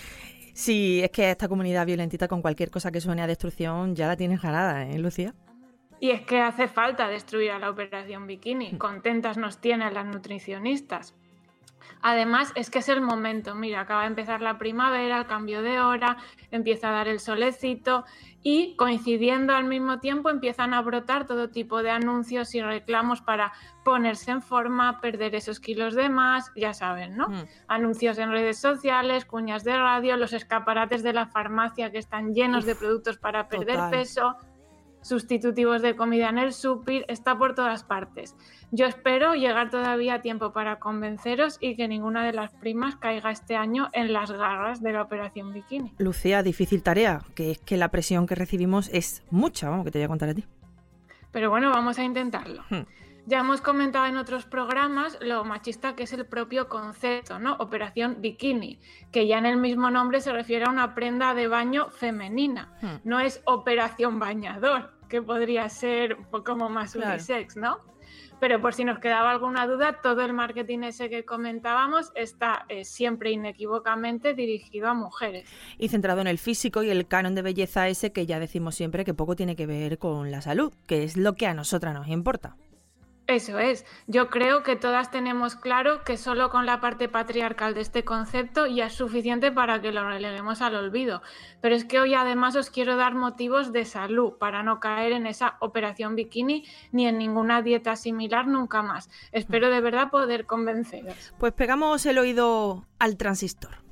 [0.54, 4.16] Sí, es que esta comunidad violentita con cualquier cosa que suene a destrucción ya la
[4.16, 5.34] tienes ganada, ¿eh, Lucía?
[6.00, 8.78] Y es que hace falta destruir a la operación bikini.
[8.78, 11.16] Contentas nos tienen las nutricionistas.
[12.02, 13.56] Además, es que es el momento.
[13.56, 16.18] Mira, acaba de empezar la primavera, el cambio de hora,
[16.52, 18.06] empieza a dar el solecito
[18.43, 23.52] y coincidiendo al mismo tiempo empiezan a brotar todo tipo de anuncios y reclamos para
[23.84, 27.30] ponerse en forma, perder esos kilos de más, ya saben, ¿no?
[27.30, 27.45] Mm.
[27.68, 32.66] Anuncios en redes sociales, cuñas de radio, los escaparates de la farmacia que están llenos
[32.66, 33.91] de productos para perder total.
[33.91, 34.38] peso
[35.02, 38.36] sustitutivos de comida en el supir, está por todas partes.
[38.72, 43.32] Yo espero llegar todavía a tiempo para convenceros y que ninguna de las primas caiga
[43.32, 45.93] este año en las garras de la operación bikini.
[45.98, 50.00] Lucía, difícil tarea, que es que la presión que recibimos es mucha, vamos, que te
[50.00, 50.45] voy a contar a ti.
[51.32, 52.64] Pero bueno, vamos a intentarlo.
[52.70, 52.86] Hmm.
[53.28, 57.56] Ya hemos comentado en otros programas lo machista que es el propio concepto, ¿no?
[57.56, 58.80] Operación bikini,
[59.12, 62.74] que ya en el mismo nombre se refiere a una prenda de baño femenina.
[62.82, 62.96] Hmm.
[63.04, 67.16] No es operación bañador, que podría ser un poco como más Claro.
[67.16, 67.80] unisex, ¿no?
[68.40, 72.86] Pero por si nos quedaba alguna duda, todo el marketing ese que comentábamos está eh,
[72.86, 75.50] siempre inequívocamente dirigido a mujeres.
[75.78, 79.04] Y centrado en el físico y el canon de belleza ese que ya decimos siempre
[79.04, 82.08] que poco tiene que ver con la salud, que es lo que a nosotras nos
[82.08, 82.56] importa.
[83.28, 83.86] Eso es.
[84.08, 88.66] Yo creo que todas tenemos claro que solo con la parte patriarcal de este concepto
[88.68, 91.22] ya es suficiente para que lo releguemos al olvido.
[91.60, 95.28] Pero es que hoy además os quiero dar motivos de salud para no caer en
[95.28, 96.64] esa operación bikini
[96.94, 99.10] ni en ninguna dieta similar nunca más.
[99.34, 101.34] Espero de verdad poder convenceros.
[101.38, 103.87] Pues pegamos el oído al transistor.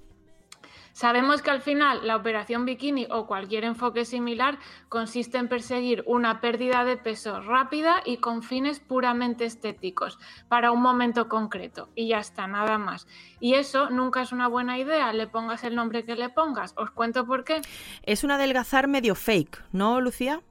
[0.96, 6.40] Sabemos que al final la operación bikini o cualquier enfoque similar consiste en perseguir una
[6.40, 10.18] pérdida de peso rápida y con fines puramente estéticos
[10.48, 13.08] para un momento concreto y ya está, nada más.
[13.42, 16.74] Y eso nunca es una buena idea, le pongas el nombre que le pongas.
[16.78, 17.60] Os cuento por qué.
[18.04, 20.44] Es un adelgazar medio fake, ¿no, Lucía?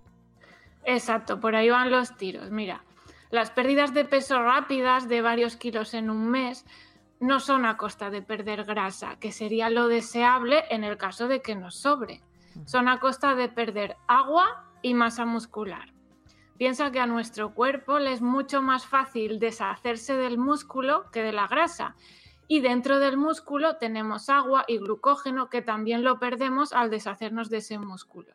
[0.84, 2.51] Exacto, por ahí van los tiros.
[2.51, 2.84] Mira,
[3.30, 6.66] las pérdidas de peso rápidas de varios kilos en un mes
[7.24, 11.40] no son a costa de perder grasa, que sería lo deseable en el caso de
[11.40, 12.22] que nos sobre.
[12.66, 15.94] Son a costa de perder agua y masa muscular.
[16.58, 21.32] Piensa que a nuestro cuerpo le es mucho más fácil deshacerse del músculo que de
[21.32, 21.96] la grasa.
[22.46, 27.56] Y dentro del músculo tenemos agua y glucógeno que también lo perdemos al deshacernos de
[27.56, 28.34] ese músculo.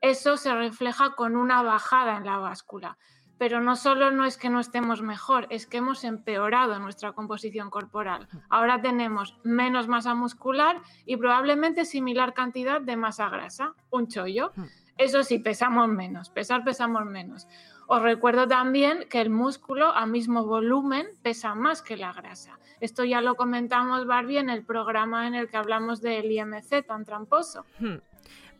[0.00, 2.96] Eso se refleja con una bajada en la báscula.
[3.40, 7.70] Pero no solo no es que no estemos mejor, es que hemos empeorado nuestra composición
[7.70, 8.28] corporal.
[8.50, 10.76] Ahora tenemos menos masa muscular
[11.06, 14.52] y probablemente similar cantidad de masa grasa, un chollo.
[14.98, 17.48] Eso sí, pesamos menos, pesar pesamos menos.
[17.86, 22.58] Os recuerdo también que el músculo a mismo volumen pesa más que la grasa.
[22.78, 27.06] Esto ya lo comentamos, Barbie, en el programa en el que hablamos del IMC tan
[27.06, 27.64] tramposo.
[27.78, 28.00] Hmm.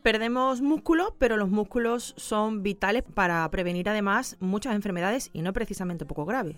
[0.03, 6.05] Perdemos músculo, pero los músculos son vitales para prevenir además muchas enfermedades y no precisamente
[6.05, 6.57] poco graves.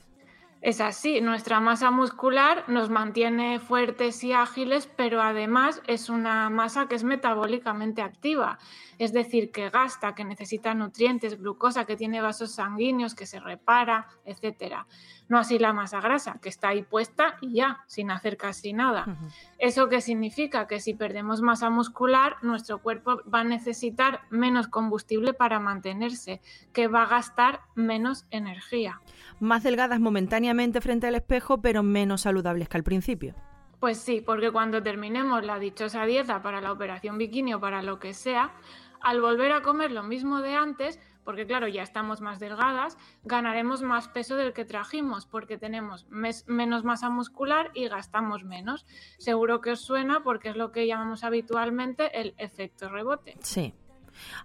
[0.63, 6.87] Es así, nuestra masa muscular nos mantiene fuertes y ágiles, pero además es una masa
[6.87, 8.59] que es metabólicamente activa,
[8.97, 14.07] es decir, que gasta, que necesita nutrientes, glucosa, que tiene vasos sanguíneos, que se repara,
[14.23, 14.87] etcétera.
[15.27, 19.17] No así la masa grasa, que está ahí puesta y ya, sin hacer casi nada.
[19.63, 20.67] ¿Eso qué significa?
[20.67, 26.41] Que si perdemos masa muscular, nuestro cuerpo va a necesitar menos combustible para mantenerse,
[26.73, 28.99] que va a gastar menos energía.
[29.39, 33.35] Más delgadas momentáneamente frente al espejo, pero menos saludables que al principio.
[33.79, 37.99] Pues sí, porque cuando terminemos la dichosa dieta para la operación bikini o para lo
[37.99, 38.51] que sea,
[38.99, 43.81] al volver a comer lo mismo de antes, porque claro, ya estamos más delgadas, ganaremos
[43.81, 48.85] más peso del que trajimos, porque tenemos menos masa muscular y gastamos menos.
[49.17, 53.37] Seguro que os suena porque es lo que llamamos habitualmente el efecto rebote.
[53.41, 53.73] Sí.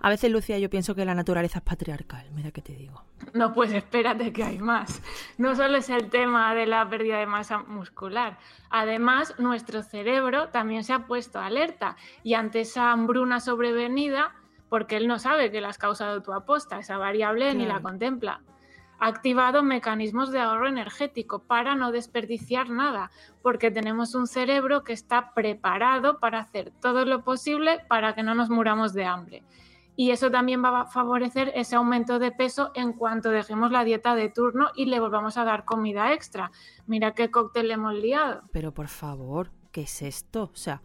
[0.00, 3.04] A veces, Lucia, yo pienso que la naturaleza es patriarcal, mira que te digo.
[3.34, 5.02] No, pues espérate que hay más.
[5.36, 8.38] No solo es el tema de la pérdida de masa muscular.
[8.70, 14.34] Además, nuestro cerebro también se ha puesto alerta y ante esa hambruna sobrevenida,
[14.68, 18.42] porque él no sabe que la has causado tu aposta, esa variable ni la contempla.
[19.00, 23.10] Ha activado mecanismos de ahorro energético para no desperdiciar nada,
[23.42, 28.34] porque tenemos un cerebro que está preparado para hacer todo lo posible para que no
[28.34, 29.44] nos muramos de hambre.
[29.94, 34.14] Y eso también va a favorecer ese aumento de peso en cuanto dejemos la dieta
[34.14, 36.52] de turno y le volvamos a dar comida extra.
[36.86, 38.42] Mira qué cóctel hemos liado.
[38.52, 40.50] Pero por favor, ¿qué es esto?
[40.52, 40.82] O sea,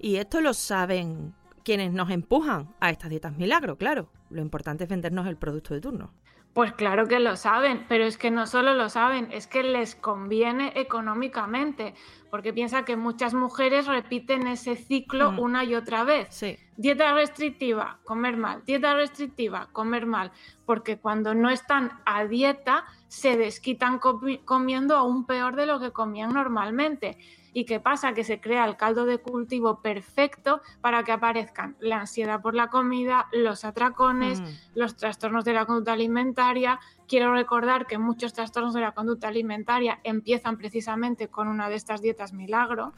[0.00, 1.32] y esto lo saben
[1.64, 4.08] quienes nos empujan a estas dietas milagro, claro.
[4.30, 6.12] Lo importante es vendernos el producto de turno.
[6.52, 9.96] Pues claro que lo saben, pero es que no solo lo saben, es que les
[9.96, 11.94] conviene económicamente,
[12.30, 15.38] porque piensa que muchas mujeres repiten ese ciclo Mm.
[15.40, 16.28] una y otra vez.
[16.30, 16.56] Sí.
[16.76, 20.30] Dieta restrictiva, comer mal, dieta restrictiva, comer mal,
[20.64, 25.90] porque cuando no están a dieta se desquitan comi- comiendo aún peor de lo que
[25.92, 27.16] comían normalmente.
[27.54, 28.12] ¿Y qué pasa?
[28.12, 32.68] Que se crea el caldo de cultivo perfecto para que aparezcan la ansiedad por la
[32.68, 34.44] comida, los atracones, Mm.
[34.74, 36.80] los trastornos de la conducta alimentaria.
[37.06, 42.02] Quiero recordar que muchos trastornos de la conducta alimentaria empiezan precisamente con una de estas
[42.02, 42.92] dietas milagro.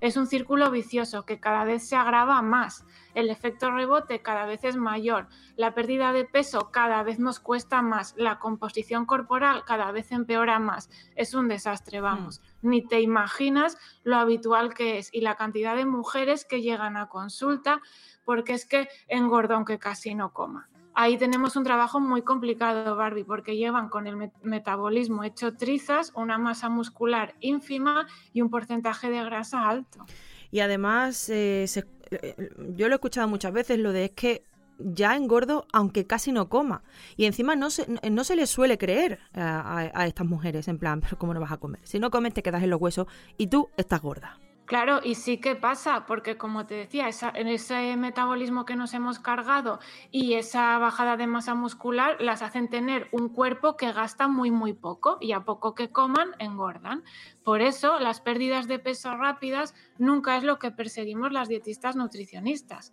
[0.00, 2.84] Es un círculo vicioso que cada vez se agrava más.
[3.14, 5.26] El efecto rebote cada vez es mayor.
[5.56, 8.14] La pérdida de peso cada vez nos cuesta más.
[8.16, 10.90] La composición corporal cada vez empeora más.
[11.14, 12.42] Es un desastre, vamos.
[12.60, 17.08] Ni te imaginas lo habitual que es y la cantidad de mujeres que llegan a
[17.08, 17.80] consulta
[18.24, 20.68] porque es que engorda aunque casi no coma.
[20.98, 26.10] Ahí tenemos un trabajo muy complicado, Barbie, porque llevan con el met- metabolismo hecho trizas,
[26.14, 30.06] una masa muscular ínfima y un porcentaje de grasa alto.
[30.50, 31.66] Y además, eh,
[32.10, 34.42] eh, yo lo he escuchado muchas veces, lo de es que
[34.78, 36.82] ya engordo aunque casi no coma.
[37.18, 40.78] Y encima no se, no se le suele creer a, a- a estas mujeres, en
[40.78, 41.80] plan, pero ¿cómo no vas a comer?
[41.84, 44.38] Si no comes te quedas en los huesos y tú estás gorda.
[44.66, 49.20] Claro, y sí que pasa, porque como te decía, esa- ese metabolismo que nos hemos
[49.20, 49.78] cargado
[50.10, 54.72] y esa bajada de masa muscular las hacen tener un cuerpo que gasta muy, muy
[54.72, 57.04] poco y a poco que coman engordan.
[57.44, 62.92] Por eso las pérdidas de peso rápidas nunca es lo que perseguimos las dietistas nutricionistas.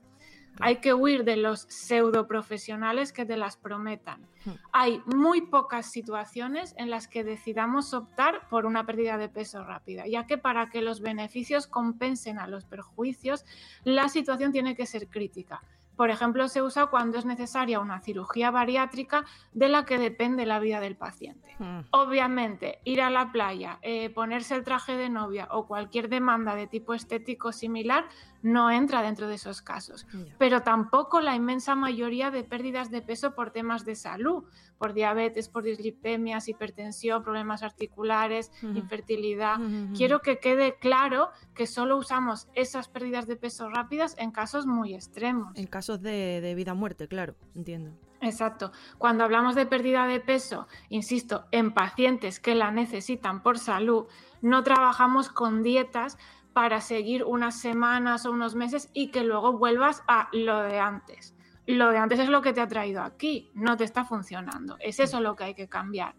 [0.60, 4.28] Hay que huir de los pseudo profesionales que te las prometan.
[4.72, 10.06] Hay muy pocas situaciones en las que decidamos optar por una pérdida de peso rápida,
[10.08, 13.46] ya que para que los beneficios compensen a los perjuicios,
[13.84, 15.64] la situación tiene que ser crítica.
[15.96, 20.60] Por ejemplo, se usa cuando es necesaria una cirugía bariátrica de la que depende la
[20.60, 21.56] vida del paciente.
[21.92, 26.68] Obviamente, ir a la playa, eh, ponerse el traje de novia o cualquier demanda de
[26.68, 28.06] tipo estético similar
[28.42, 30.06] no entra dentro de esos casos.
[30.38, 34.44] Pero tampoco la inmensa mayoría de pérdidas de peso por temas de salud,
[34.84, 39.56] por diabetes, por dislipemias, hipertensión, problemas articulares, infertilidad.
[39.96, 44.94] Quiero que quede claro que solo usamos esas pérdidas de peso rápidas en casos muy
[44.94, 45.54] extremos.
[45.56, 47.92] En casos de, de vida o muerte, claro, entiendo.
[48.20, 48.74] Exacto.
[48.98, 54.08] Cuando hablamos de pérdida de peso, insisto, en pacientes que la necesitan por salud,
[54.42, 56.18] no trabajamos con dietas
[56.52, 61.33] para seguir unas semanas o unos meses y que luego vuelvas a lo de antes.
[61.66, 64.78] Lo de antes es lo que te ha traído aquí, no te está funcionando.
[64.80, 66.16] Es eso lo que hay que cambiar.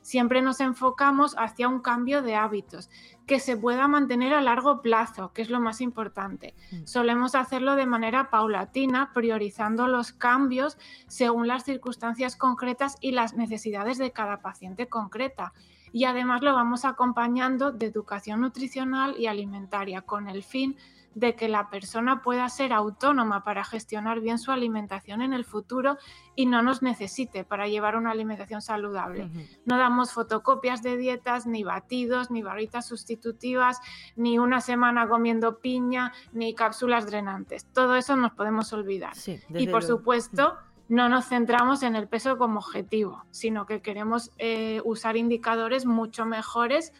[0.00, 2.88] Siempre nos enfocamos hacia un cambio de hábitos
[3.26, 6.54] que se pueda mantener a largo plazo, que es lo más importante.
[6.84, 10.78] Solemos hacerlo de manera paulatina, priorizando los cambios
[11.08, 15.52] según las circunstancias concretas y las necesidades de cada paciente concreta
[15.92, 20.76] y además lo vamos acompañando de educación nutricional y alimentaria con el fin
[21.16, 25.96] de que la persona pueda ser autónoma para gestionar bien su alimentación en el futuro
[26.34, 29.30] y no nos necesite para llevar una alimentación saludable.
[29.64, 33.80] No damos fotocopias de dietas, ni batidos, ni barritas sustitutivas,
[34.14, 37.64] ni una semana comiendo piña, ni cápsulas drenantes.
[37.72, 39.14] Todo eso nos podemos olvidar.
[39.54, 40.58] y por supuesto
[40.90, 46.26] no nos centramos en el peso como objetivo, sino que queremos eh, usar indicadores mucho
[46.26, 46.92] mejores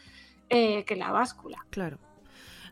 [0.48, 1.66] eh, que la báscula.
[1.68, 1.98] Claro.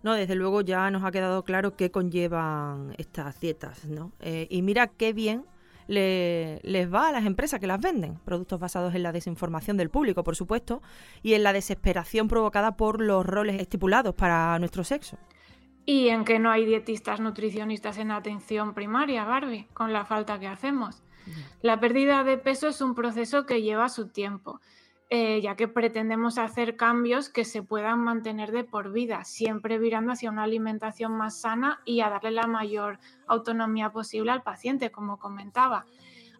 [0.04, 4.12] No, desde luego ya nos ha quedado claro qué conllevan estas dietas, ¿no?
[4.20, 5.46] Eh, y mira qué bien
[5.86, 10.22] les va a las empresas que las venden, productos basados en la desinformación del público,
[10.22, 10.82] por supuesto,
[11.22, 15.16] y en la desesperación provocada por los roles estipulados para nuestro sexo.
[15.86, 20.46] Y en que no hay dietistas nutricionistas en atención primaria, Barbie, con la falta que
[20.46, 21.02] hacemos.
[21.62, 24.60] La pérdida de peso es un proceso que lleva su tiempo,
[25.10, 30.12] eh, ya que pretendemos hacer cambios que se puedan mantener de por vida, siempre virando
[30.12, 35.18] hacia una alimentación más sana y a darle la mayor autonomía posible al paciente, como
[35.18, 35.84] comentaba.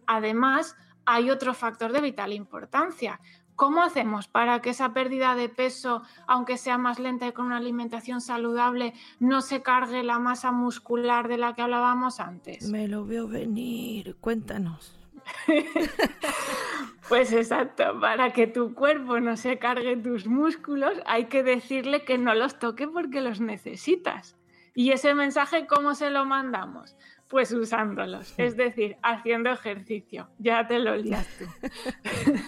[0.07, 3.19] Además, hay otro factor de vital importancia,
[3.55, 7.57] ¿Cómo hacemos para que esa pérdida de peso, aunque sea más lenta y con una
[7.57, 12.67] alimentación saludable, no se cargue la masa muscular de la que hablábamos antes?
[12.69, 15.04] Me lo veo venir, cuéntanos.
[17.09, 22.17] pues exacto, para que tu cuerpo no se cargue tus músculos, hay que decirle que
[22.17, 24.35] no los toque porque los necesitas.
[24.73, 26.97] ¿Y ese mensaje cómo se lo mandamos?
[27.27, 30.29] Pues usándolos, es decir, haciendo ejercicio.
[30.37, 31.45] Ya te lo lías tú.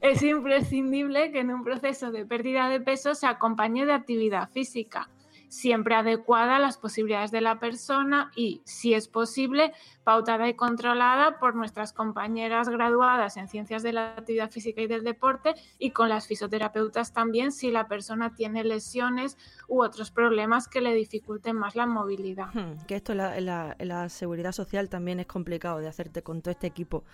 [0.00, 5.08] es imprescindible que en un proceso de pérdida de peso se acompañe de actividad física
[5.54, 11.38] siempre adecuada a las posibilidades de la persona y, si es posible, pautada y controlada
[11.38, 16.08] por nuestras compañeras graduadas en ciencias de la actividad física y del deporte y con
[16.08, 19.38] las fisioterapeutas también si la persona tiene lesiones
[19.68, 22.48] u otros problemas que le dificulten más la movilidad.
[22.52, 26.66] Hmm, que esto en la, seguridad social también es complicado de hacerte con todo este
[26.66, 27.04] equipo.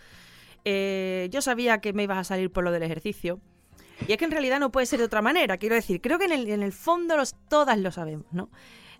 [0.64, 3.41] Eh, yo sabía que me ibas a salir por lo del ejercicio
[4.07, 6.24] y es que en realidad no puede ser de otra manera, quiero decir, creo que
[6.24, 8.51] en el, en el fondo los, todas lo sabemos, ¿no?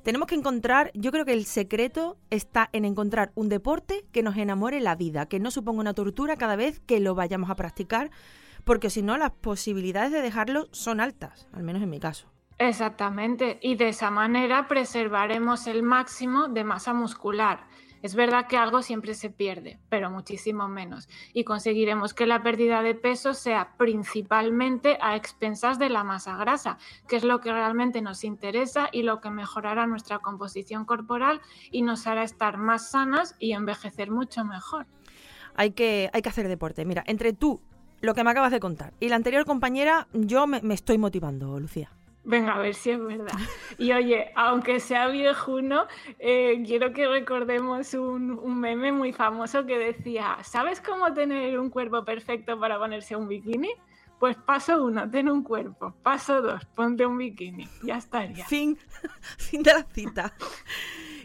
[0.03, 4.37] Tenemos que encontrar, yo creo que el secreto está en encontrar un deporte que nos
[4.39, 8.11] enamore la vida, que no suponga una tortura cada vez que lo vayamos a practicar,
[8.65, 12.29] porque si no las posibilidades de dejarlo son altas, al menos en mi caso.
[12.57, 17.67] Exactamente, y de esa manera preservaremos el máximo de masa muscular
[18.03, 22.83] es verdad que algo siempre se pierde, pero muchísimo menos, y conseguiremos que la pérdida
[22.83, 26.79] de peso sea principalmente a expensas de la masa grasa,
[27.09, 31.41] que es lo que realmente nos interesa y lo que mejorará nuestra composición corporal
[31.71, 34.87] y nos hará estar más sanas y envejecer mucho mejor.
[35.55, 36.85] Hay que, hay que hacer deporte.
[36.85, 37.61] Mira, entre tú,
[38.01, 41.59] lo que me acabas de contar, y la anterior compañera, yo me, me estoy motivando,
[41.61, 41.91] Lucía.
[42.23, 43.39] Venga, a ver si es verdad.
[43.79, 45.87] Y oye, aunque sea viejuno,
[46.19, 52.05] eh, quiero que recordemos un, meme muy famoso que decía, ¿sabes cómo tener un cuerpo
[52.05, 53.71] perfecto para ponerse un bikini?
[54.19, 55.95] Pues paso uno, ten un cuerpo.
[56.03, 57.67] Paso dos, ponte un bikini.
[57.83, 58.45] Ya estaría.
[58.45, 58.77] Fin,
[59.39, 60.35] fin de la cita.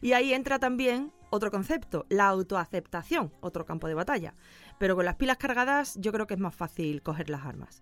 [0.02, 4.34] Y ahí entra también otro concepto, la autoaceptación, otro campo de batalla.
[4.80, 7.82] Pero con las pilas cargadas yo creo que es más fácil coger las armas.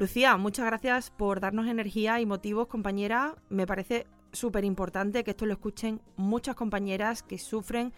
[0.00, 3.36] Lucía, muchas gracias por darnos energía y motivos, compañera.
[3.50, 7.92] Me parece súper importante que esto lo escuchen muchas compañeras que sufren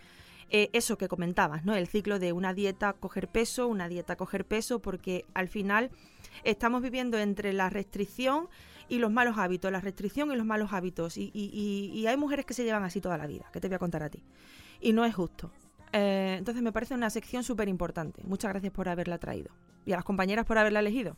[0.50, 1.76] eh, eso que comentabas, ¿no?
[1.76, 5.92] El ciclo de una dieta coger peso, una dieta coger peso, porque al final
[6.42, 8.48] estamos viviendo entre la restricción
[8.88, 11.16] y los malos hábitos, la restricción y los malos hábitos.
[11.16, 14.02] Y, hay mujeres que se llevan así toda la vida, que te voy a contar
[14.02, 14.24] a ti.
[14.80, 15.52] Y no es justo.
[15.92, 18.24] Eh, entonces me parece una sección súper importante.
[18.24, 19.52] Muchas gracias por haberla traído.
[19.86, 21.16] Y a las compañeras por haberla elegido.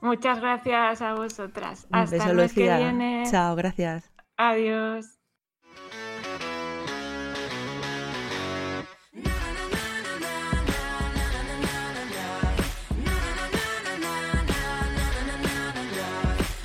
[0.00, 1.86] Muchas gracias a vosotras.
[1.90, 3.24] Hasta el mes que viene.
[3.30, 4.10] Chao, gracias.
[4.36, 5.18] Adiós.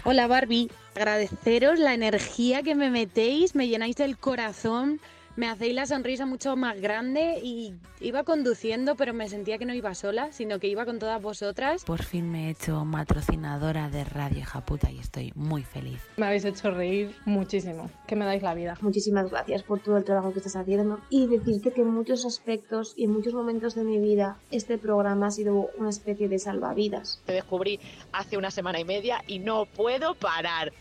[0.06, 5.00] Hola Barbie, agradeceros la energía que me metéis, me llenáis el corazón
[5.36, 9.74] me hacéis la sonrisa mucho más grande y iba conduciendo, pero me sentía que no
[9.74, 11.84] iba sola, sino que iba con todas vosotras.
[11.86, 16.00] Por fin me he hecho patrocinadora de Radio Japuta y estoy muy feliz.
[16.16, 18.78] Me habéis hecho reír muchísimo, que me dais la vida.
[18.80, 22.94] Muchísimas gracias por todo el trabajo que estás haciendo y decirte que en muchos aspectos
[22.96, 27.22] y en muchos momentos de mi vida este programa ha sido una especie de salvavidas.
[27.26, 27.80] Te descubrí
[28.14, 30.72] hace una semana y media y no puedo parar.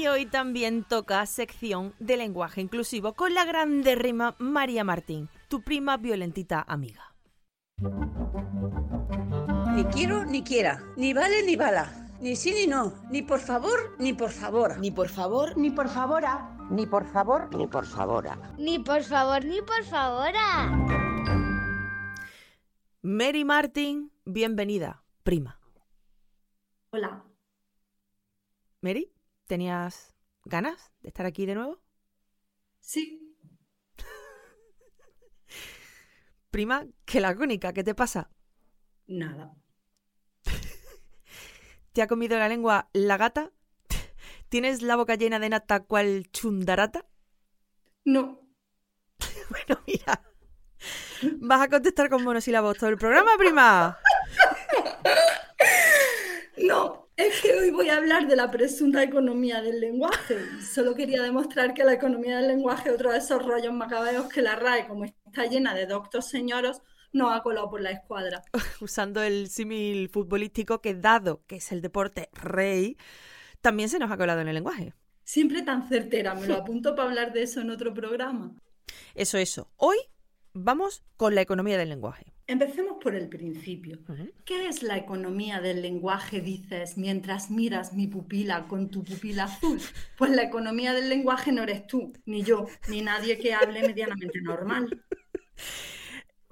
[0.00, 5.60] Y hoy también toca sección de lenguaje inclusivo con la grande rima María Martín, tu
[5.60, 7.14] prima violentita amiga.
[9.74, 13.94] Ni quiero ni quiera, ni vale ni bala, ni sí ni no, ni por favor
[13.98, 14.78] ni por favor.
[14.78, 16.48] Ni por favor, ni por favora.
[16.70, 18.24] ni por favor, ni por favor.
[18.56, 20.32] Ni por favor, ni por favor.
[23.02, 25.60] Mary Martín, bienvenida, prima.
[26.90, 27.22] Hola.
[28.80, 29.12] Mary,
[29.50, 31.82] ¿tenías ganas de estar aquí de nuevo?
[32.78, 33.36] Sí.
[36.52, 38.30] Prima, que lagónica, ¿qué te pasa?
[39.08, 39.52] Nada.
[41.92, 43.50] ¿Te ha comido la lengua la gata?
[44.48, 47.06] ¿Tienes la boca llena de nata cual chundarata?
[48.04, 48.48] No.
[49.50, 50.22] bueno, mira.
[51.40, 53.98] ¿Vas a contestar con monosílabos todo el programa, prima?
[56.56, 60.38] No, es que hoy voy a hablar de la presunta economía del lenguaje.
[60.62, 64.42] Solo quería demostrar que la economía del lenguaje es otro de esos rollos macabeos que
[64.42, 68.42] la RAE, como está llena de doctos señoros, no ha colado por la escuadra.
[68.80, 72.96] Usando el símil futbolístico que, dado que es el deporte rey,
[73.60, 74.94] también se nos ha colado en el lenguaje.
[75.24, 78.54] Siempre tan certera, me lo apunto para hablar de eso en otro programa.
[79.14, 79.70] Eso, eso.
[79.76, 79.98] Hoy
[80.52, 82.32] vamos con la economía del lenguaje.
[82.46, 84.00] Empecemos por el principio.
[84.44, 89.80] ¿Qué es la economía del lenguaje, dices, mientras miras mi pupila con tu pupila azul?
[90.18, 94.40] Pues la economía del lenguaje no eres tú, ni yo, ni nadie que hable medianamente
[94.40, 95.04] normal.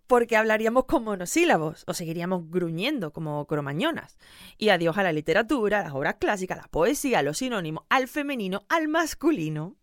[0.06, 4.18] Porque hablaríamos con monosílabos o seguiríamos gruñendo como cromañonas.
[4.56, 7.84] Y adiós a la literatura, a las obras clásicas, a la poesía, a los sinónimos,
[7.90, 9.76] al femenino, al masculino.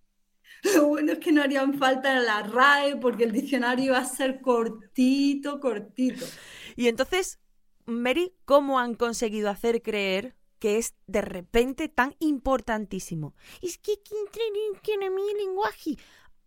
[0.75, 4.41] Lo bueno es que no harían falta la RAE porque el diccionario va a ser
[4.41, 6.25] cortito, cortito.
[6.75, 7.39] Y entonces,
[7.85, 13.35] Mary, ¿cómo han conseguido hacer creer que es de repente tan importantísimo?
[13.61, 15.97] Es que que entre en y lenguaje.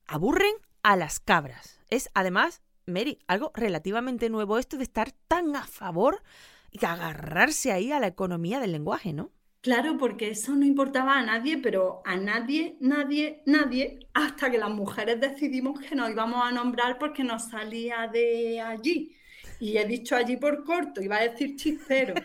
[0.07, 1.79] Aburren a las cabras.
[1.91, 6.23] Es además, Mary, algo relativamente nuevo esto de estar tan a favor
[6.71, 9.31] y agarrarse ahí a la economía del lenguaje, ¿no?
[9.61, 14.71] Claro, porque eso no importaba a nadie, pero a nadie, nadie, nadie, hasta que las
[14.71, 19.17] mujeres decidimos que nos íbamos a nombrar porque nos salía de allí.
[19.61, 22.15] Y he dicho allí por corto, iba a decir chispero.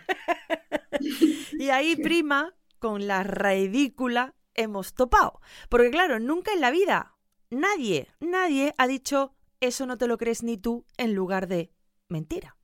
[1.59, 5.41] Y ahí, prima, con la ridícula hemos topado.
[5.69, 7.15] Porque claro, nunca en la vida
[7.49, 11.71] nadie, nadie ha dicho eso no te lo crees ni tú en lugar de
[12.09, 12.57] mentira.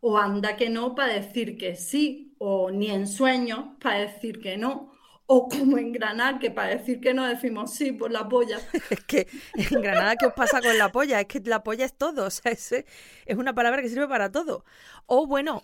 [0.00, 4.56] O anda que no para decir que sí, o ni en sueños para decir que
[4.56, 4.92] no.
[5.26, 8.58] O como en Granada, que para decir que no decimos sí por la polla.
[8.90, 11.20] Es que en Granada, ¿qué os pasa con la polla?
[11.20, 14.32] Es que la polla es todo, o sea, es, es una palabra que sirve para
[14.32, 14.64] todo.
[15.06, 15.62] O bueno,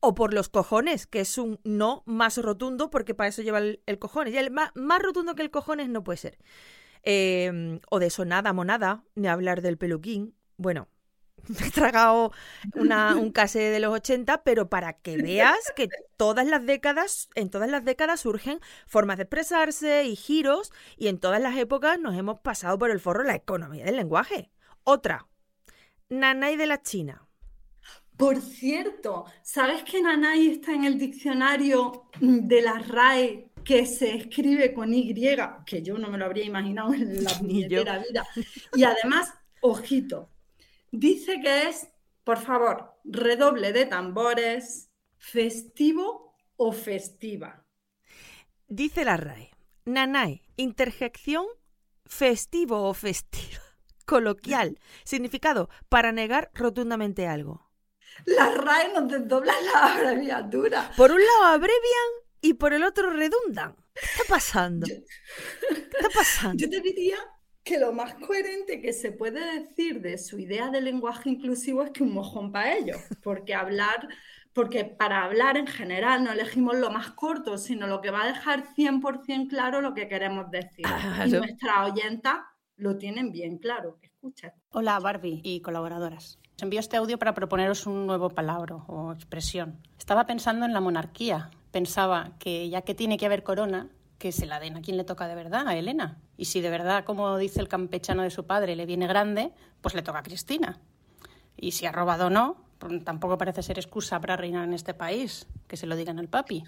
[0.00, 3.98] o por los cojones, que es un no más rotundo, porque para eso lleva el,
[3.98, 4.34] cojones.
[4.34, 6.38] Y el más, más rotundo que el cojones no puede ser.
[7.02, 10.34] Eh, o de sonada, monada, ni hablar del peluquín.
[10.56, 10.88] Bueno,
[11.60, 12.32] me he tragado
[12.74, 17.50] una, un case de los 80, pero para que veas que todas las décadas, en
[17.50, 22.16] todas las décadas surgen formas de expresarse y giros, y en todas las épocas nos
[22.16, 24.50] hemos pasado por el forro la economía del lenguaje.
[24.84, 25.26] Otra,
[26.08, 27.26] Nanay de la China.
[28.16, 34.72] Por cierto, ¿sabes que Nanay está en el diccionario de la RAE que se escribe
[34.72, 35.14] con Y?
[35.66, 38.26] Que yo no me lo habría imaginado en la puñetera vida.
[38.74, 40.30] Y además, ojito,
[40.96, 41.88] dice que es,
[42.24, 47.64] por favor, redoble de tambores, festivo o festiva.
[48.66, 49.50] Dice la RAE,
[49.84, 51.46] Nanay, interjección
[52.04, 53.62] festivo o festiva,
[54.06, 57.70] coloquial, significado para negar rotundamente algo.
[58.24, 60.92] La RAE nos desdobla la abreviatura.
[60.96, 63.76] Por un lado abrevian y por el otro redundan.
[63.94, 64.86] ¿Qué está pasando?
[64.86, 65.04] ¿Qué
[65.74, 66.56] está pasando?
[66.62, 67.18] Yo te diría
[67.66, 71.90] que lo más coherente que se puede decir de su idea de lenguaje inclusivo es
[71.90, 74.08] que un mojón para ellos, porque hablar,
[74.52, 78.28] porque para hablar en general no elegimos lo más corto, sino lo que va a
[78.28, 80.86] dejar 100% claro lo que queremos decir.
[81.26, 82.46] Y nuestra oyenta
[82.76, 83.98] lo tienen bien claro.
[84.00, 84.54] Escucha.
[84.70, 86.38] Hola Barbie y colaboradoras.
[86.54, 89.82] Os envío este audio para proponeros un nuevo palabra o expresión.
[89.98, 91.50] Estaba pensando en la monarquía.
[91.72, 95.04] Pensaba que ya que tiene que haber corona, que se la den a quien le
[95.04, 96.18] toca de verdad, a Elena.
[96.36, 99.94] Y si de verdad, como dice el campechano de su padre, le viene grande, pues
[99.94, 100.80] le toca a Cristina.
[101.56, 104.94] Y si ha robado o no, pues tampoco parece ser excusa para reinar en este
[104.94, 106.64] país, que se lo digan al papi.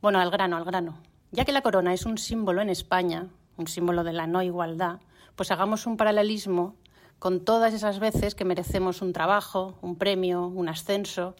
[0.00, 0.98] Bueno, al grano, al grano.
[1.32, 5.00] Ya que la corona es un símbolo en España, un símbolo de la no igualdad,
[5.36, 6.76] pues hagamos un paralelismo
[7.18, 11.36] con todas esas veces que merecemos un trabajo, un premio, un ascenso,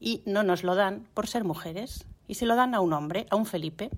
[0.00, 3.26] y no nos lo dan por ser mujeres, y se lo dan a un hombre,
[3.30, 3.90] a un Felipe.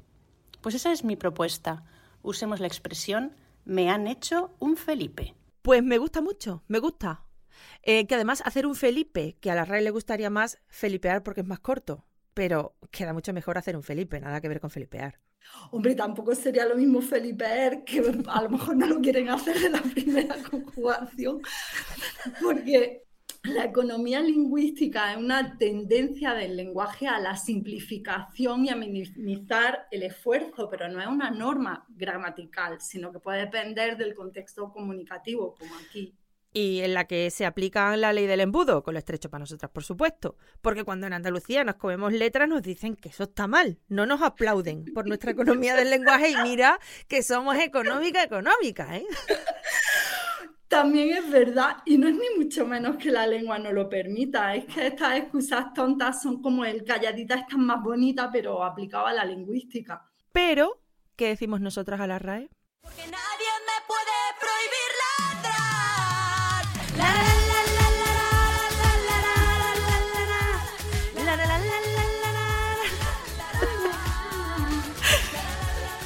[0.63, 1.85] Pues esa es mi propuesta.
[2.23, 5.35] Usemos la expresión me han hecho un Felipe.
[5.61, 7.25] Pues me gusta mucho, me gusta.
[7.83, 11.43] Eh, que además hacer un Felipe, que a la RAE le gustaría más felipear porque
[11.43, 15.21] es más corto, pero queda mucho mejor hacer un Felipe, nada que ver con felipear.
[15.73, 19.73] Hombre, tampoco sería lo mismo Felipe que a lo mejor no lo quieren hacer en
[19.73, 21.43] la primera conjugación,
[22.41, 23.03] porque
[23.45, 30.05] la economía lingüística es una tendencia del lenguaje a la simplificación y a minimizar el
[30.05, 35.75] esfuerzo, pero no es una norma gramatical, sino que puede depender del contexto comunicativo, como
[35.75, 36.15] aquí
[36.53, 39.71] y en la que se aplica la ley del embudo, con lo estrecho para nosotras,
[39.71, 40.37] por supuesto.
[40.61, 44.23] Porque cuando en Andalucía nos comemos letras nos dicen que eso está mal, no nos
[44.23, 46.79] aplauden por nuestra economía del lenguaje y mira
[47.09, 49.07] que somos económica, económica, ¿eh?
[50.73, 54.55] También es verdad, y no es ni mucho menos que la lengua no lo permita,
[54.55, 59.11] es que estas excusas tontas son como el calladita es tan más bonita, pero aplicada
[59.11, 60.03] a la lingüística.
[60.33, 60.81] Pero,
[61.15, 62.49] ¿qué decimos nosotras a la RAE?
[62.81, 64.93] Porque nadie me puede prohibir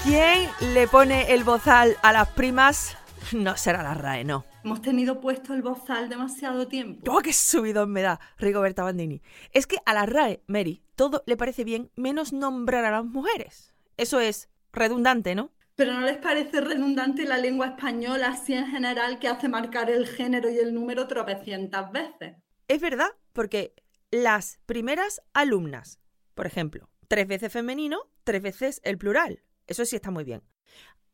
[0.02, 2.96] ¿Quién le pone el bozal a las primas?
[3.30, 4.44] No será la RAE, no.
[4.66, 7.08] Hemos tenido puesto el bozal demasiado tiempo.
[7.08, 9.22] ¡Oh, qué subidón me da, Rigoberta Bandini!
[9.52, 13.76] Es que a la RAE, Mary, todo le parece bien menos nombrar a las mujeres.
[13.96, 15.52] Eso es redundante, ¿no?
[15.76, 20.04] Pero ¿no les parece redundante la lengua española así en general que hace marcar el
[20.04, 22.34] género y el número tropecientas veces?
[22.66, 23.72] Es verdad, porque
[24.10, 26.00] las primeras alumnas,
[26.34, 29.44] por ejemplo, tres veces femenino, tres veces el plural.
[29.68, 30.42] Eso sí está muy bien.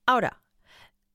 [0.07, 0.41] Ahora,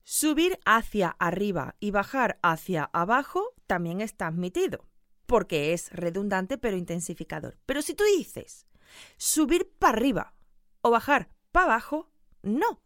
[0.09, 4.87] subir hacia arriba y bajar hacia abajo también está admitido,
[5.25, 7.59] porque es redundante pero intensificador.
[7.65, 8.67] Pero si tú dices
[9.17, 10.33] subir para arriba
[10.79, 12.09] o bajar para abajo,
[12.41, 12.81] no.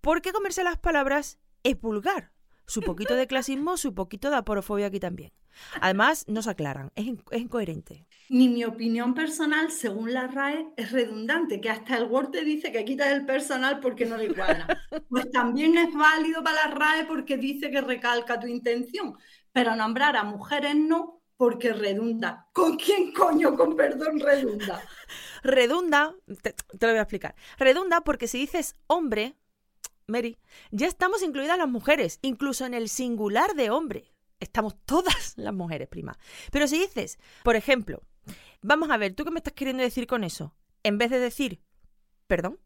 [0.00, 2.32] Porque comerse las palabras es vulgar.
[2.66, 5.32] Su poquito de clasismo, su poquito de aporofobia aquí también.
[5.80, 8.06] Además, no se aclaran, es, incoherente.
[8.28, 12.72] Ni mi opinión personal, según la RAE, es redundante, que hasta el Word te dice
[12.72, 14.66] que quitas el personal porque no le cuadra.
[15.08, 19.16] Pues también es válido para la RAE porque dice que recalca tu intención,
[19.52, 22.48] pero nombrar a mujeres no porque redunda.
[22.52, 24.82] ¿Con quién coño, con perdón, redunda?
[25.42, 27.34] redunda, te, te lo voy a explicar.
[27.58, 29.36] Redunda porque si dices hombre,
[30.08, 30.38] Mary,
[30.70, 34.12] ya estamos incluidas las mujeres, incluso en el singular de hombre.
[34.38, 36.16] Estamos todas las mujeres, prima.
[36.52, 38.02] Pero si dices, por ejemplo,
[38.62, 40.54] vamos a ver, ¿tú qué me estás queriendo decir con eso?
[40.84, 41.60] En vez de decir,
[42.28, 42.60] perdón,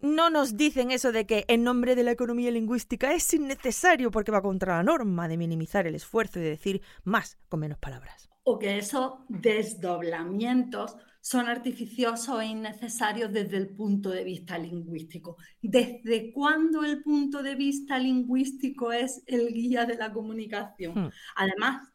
[0.00, 4.32] no nos dicen eso de que en nombre de la economía lingüística es innecesario porque
[4.32, 8.28] va contra la norma de minimizar el esfuerzo y de decir más con menos palabras.
[8.42, 15.38] O que esos desdoblamientos son artificiosos e innecesarios desde el punto de vista lingüístico.
[15.62, 21.06] ¿Desde cuándo el punto de vista lingüístico es el guía de la comunicación?
[21.06, 21.10] Hmm.
[21.36, 21.88] Además,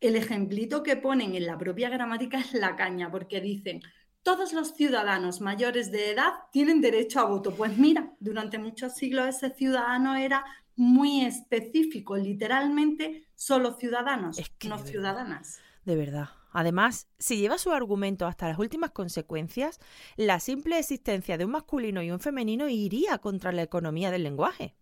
[0.00, 3.80] el ejemplito que ponen en la propia gramática es la caña, porque dicen,
[4.22, 7.54] todos los ciudadanos mayores de edad tienen derecho a voto.
[7.56, 10.44] Pues mira, durante muchos siglos ese ciudadano era
[10.76, 15.62] muy específico, literalmente solo ciudadanos, no ciudadanas.
[15.86, 16.28] De verdad.
[16.54, 19.80] Además, si lleva su argumento hasta las últimas consecuencias,
[20.16, 24.76] la simple existencia de un masculino y un femenino iría contra la economía del lenguaje.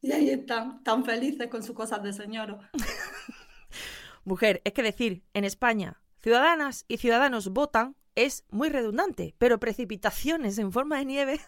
[0.00, 2.58] Y ahí están, tan felices con sus cosas de señor.
[4.24, 10.58] Mujer, es que decir, en España, ciudadanas y ciudadanos votan es muy redundante, pero precipitaciones
[10.58, 11.40] en forma de nieve.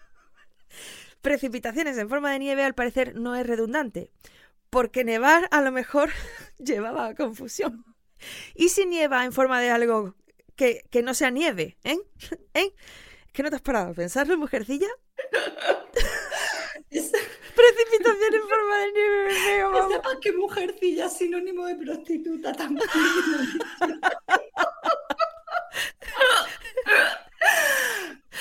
[1.22, 4.10] precipitaciones en forma de nieve al parecer no es redundante,
[4.68, 6.10] porque nevar a lo mejor
[6.58, 7.86] llevaba a confusión.
[8.54, 10.14] ¿Y si nieva en forma de algo
[10.56, 11.76] que, no sea nieve?
[11.84, 11.98] ¿Eh?
[12.54, 12.72] ¿Eh?
[13.32, 14.88] ¿Qué no te has parado a pensarlo, mujercilla?
[17.54, 22.88] Precipitación en forma de nieve, me veo, Sepas que mujercilla es sinónimo de prostituta también.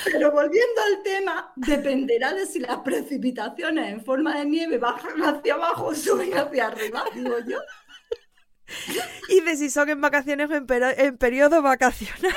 [0.03, 5.53] Pero volviendo al tema, dependerá de si las precipitaciones en forma de nieve bajan hacia
[5.55, 7.59] abajo o suben hacia arriba, digo yo.
[9.30, 10.65] Y de si son en vacaciones o en,
[10.97, 12.36] en periodo vacacional.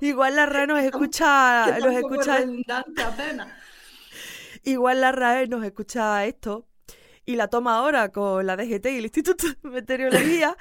[0.00, 2.44] Igual la RAE nos escucha, nos escucha,
[3.06, 3.48] apenas.
[4.64, 6.66] igual la RAE nos escucha esto
[7.24, 10.56] y la toma ahora con la DGT y el Instituto de Meteorología.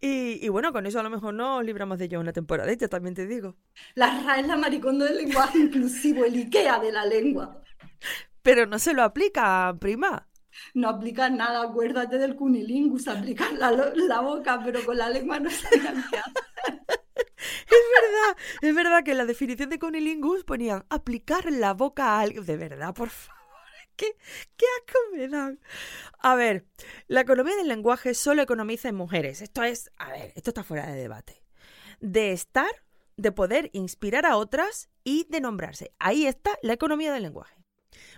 [0.00, 3.14] Y, y bueno, con eso a lo mejor nos libramos de ello una temporadita, también
[3.14, 3.56] te digo.
[3.94, 7.62] La RAE es la maricondo del lenguaje inclusivo, el IKEA de la lengua.
[8.42, 10.28] Pero no se lo aplica, prima.
[10.74, 15.50] No aplican nada, acuérdate del cunilingus, aplican la, la boca, pero con la lengua no
[15.50, 16.42] sabían qué hacer.
[17.36, 22.20] Es verdad, es verdad que en la definición de conilingus ponían aplicar la boca a
[22.20, 22.42] algo.
[22.42, 23.34] De verdad, por favor.
[23.96, 24.16] ¿Qué,
[24.56, 25.60] qué asco me dan?
[26.18, 26.66] A ver,
[27.06, 29.40] la economía del lenguaje solo economiza en mujeres.
[29.40, 31.44] Esto es, a ver, esto está fuera de debate.
[32.00, 32.70] De estar,
[33.16, 35.92] de poder inspirar a otras y de nombrarse.
[35.98, 37.54] Ahí está la economía del lenguaje.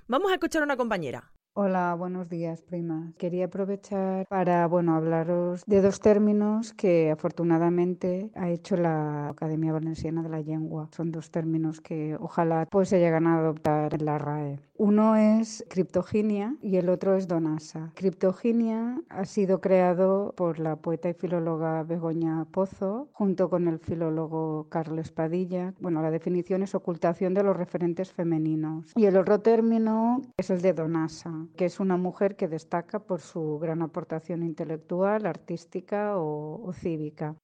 [0.06, 1.32] Vamos a escuchar a una compañera.
[1.58, 3.14] Hola, buenos días, prima.
[3.16, 10.22] Quería aprovechar para, bueno, hablaros de dos términos que afortunadamente ha hecho la Academia Valenciana
[10.22, 10.90] de la Lengua.
[10.94, 14.60] Son dos términos que ojalá pues se llegan a adoptar en la RAE.
[14.78, 17.90] Uno es criptoginia y el otro es donasa.
[17.94, 24.66] Criptoginia ha sido creado por la poeta y filóloga Begoña Pozo junto con el filólogo
[24.68, 25.72] Carlos Padilla.
[25.80, 28.92] Bueno, la definición es ocultación de los referentes femeninos.
[28.94, 33.20] Y el otro término es el de donasa, que es una mujer que destaca por
[33.20, 37.36] su gran aportación intelectual, artística o, o cívica.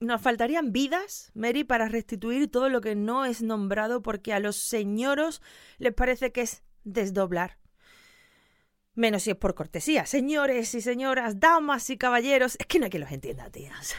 [0.00, 4.56] Nos faltarían vidas, Mary, para restituir todo lo que no es nombrado porque a los
[4.56, 5.40] señoros
[5.78, 7.58] les parece que es desdoblar.
[8.94, 10.04] Menos si es por cortesía.
[10.04, 12.56] Señores y señoras, damas y caballeros.
[12.58, 13.94] Es que no hay que los entienda, tías.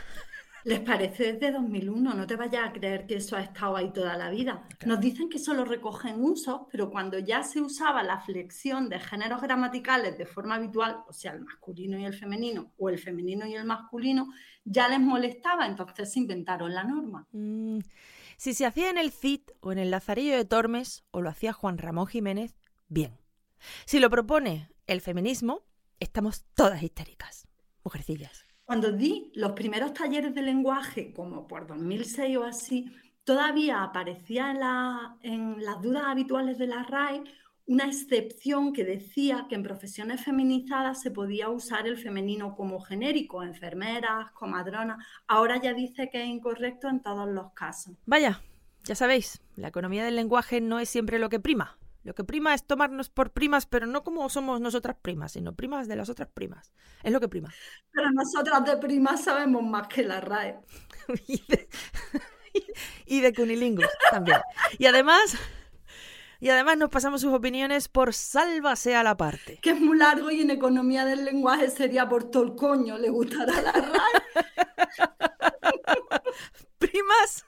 [0.66, 4.16] Les parece desde 2001, no te vayas a creer que eso ha estado ahí toda
[4.16, 4.66] la vida.
[4.86, 9.41] Nos dicen que solo recogen usos, pero cuando ya se usaba la flexión de géneros
[9.41, 13.55] gramaticales de forma habitual, o sea, el masculino y el femenino, o el femenino y
[13.55, 14.34] el masculino,
[14.64, 17.28] ya les molestaba, entonces se inventaron la norma.
[17.34, 17.80] Mm,
[18.38, 21.51] si se hacía en el CID o en el Lazarillo de Tormes, o lo hacía
[21.51, 22.55] Juan Ramón Jiménez,
[22.88, 23.18] bien.
[23.86, 25.64] Si lo propone el feminismo,
[25.99, 27.47] estamos todas histéricas.
[27.84, 28.53] Mujercillas.
[28.66, 32.86] Cuando di los primeros talleres de lenguaje, como por 2006 o así,
[33.24, 37.24] todavía aparecía en, la- en las dudas habituales de la RAE
[37.66, 43.41] una excepción que decía que en profesiones feminizadas se podía usar el femenino como genérico,
[43.41, 44.97] enfermeras, comadronas.
[45.28, 47.95] Ahora ya dice que es incorrecto en todos los casos.
[48.05, 48.41] Vaya,
[48.84, 51.78] ya sabéis, la economía del lenguaje no es siempre lo que prima.
[52.04, 55.88] Lo que prima es tomarnos por primas, pero no como somos nosotras primas, sino primas
[55.88, 56.74] de las otras primas.
[57.01, 57.54] Es lo que prima.
[57.91, 60.60] Pero nosotras de primas sabemos más que la RAE.
[63.06, 64.38] Y de cunilingus también.
[64.78, 65.36] Y además,
[66.39, 69.60] y además nos pasamos sus opiniones por sálvase a la parte.
[69.62, 73.10] Que es muy largo y en economía del lenguaje sería por todo el coño, le
[73.10, 74.24] gustará la RAE.
[76.78, 77.45] Primas,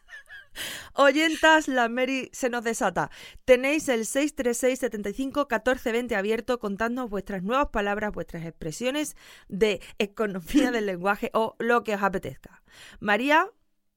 [0.93, 3.09] oyentas, la Mary se nos desata.
[3.45, 9.15] Tenéis el 636 75 14 20 abierto contando vuestras nuevas palabras, vuestras expresiones
[9.47, 12.63] de economía del lenguaje o lo que os apetezca.
[12.99, 13.49] María,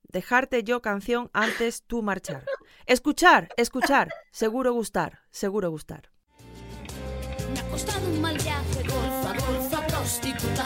[0.08, 2.44] dejarte yo canción antes tú marchar.
[2.86, 6.10] Escuchar, escuchar, seguro gustar, seguro gustar.
[7.52, 10.64] Me ha costado un mal viaje, golfa, golfa, prostituta,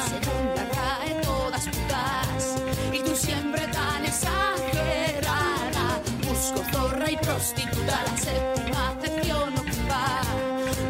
[7.12, 10.24] y prostituta, la séptima acepción ocupar.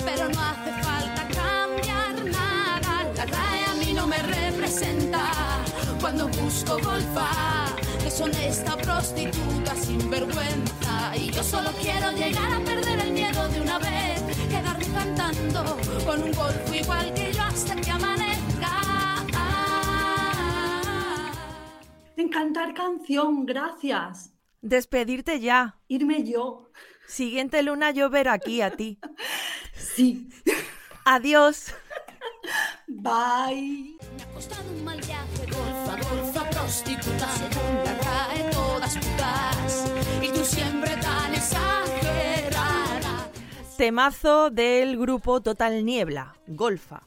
[0.04, 5.30] Pero no hace falta cambiar nada, la RAE a mí no me representa.
[6.00, 7.30] Cuando busco golfa,
[8.04, 11.16] deshonesta prostituta sin vergüenza.
[11.16, 16.22] Y yo solo quiero llegar a perder el miedo de una vez, quedarme cantando con
[16.22, 18.72] un golfo igual que yo hasta que amanezca.
[22.16, 24.31] En cantar canción, gracias.
[24.62, 25.76] Despedirte ya.
[25.88, 26.70] Irme yo.
[27.06, 28.98] Siguiente luna yo ver aquí a ti.
[29.74, 30.28] Sí.
[31.04, 31.74] Adiós.
[32.86, 33.96] Bye.
[34.16, 39.84] Me ha costado un mal viaje, golfa, golfa, prostituta, según la RAE, todas putas.
[40.22, 43.30] Y tú siempre tan exagerada.
[43.76, 47.02] Temazo del grupo Total Niebla, Golfa.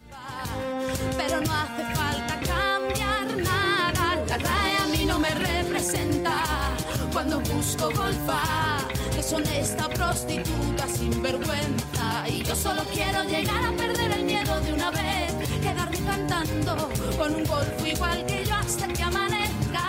[7.56, 12.28] Busco golfa, deshonesta prostituta sin vergüenza.
[12.28, 17.36] Y yo solo quiero llegar a perder el miedo de una vez, quedarme cantando con
[17.36, 19.82] un golfo igual que yo hasta que amanezca.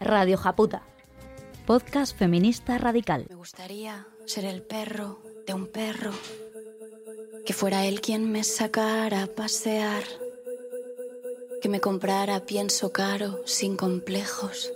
[0.00, 0.82] Radio Japuta,
[1.66, 3.26] podcast feminista radical.
[3.28, 6.12] Me gustaría ser el perro de un perro,
[7.46, 10.02] que fuera él quien me sacara a pasear,
[11.64, 14.70] que me comprara pienso caro sin complejos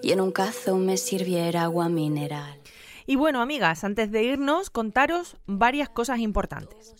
[0.00, 2.60] y en un cazo me sirviera agua mineral.
[3.04, 6.94] Y bueno, amigas, antes de irnos, contaros varias cosas importantes.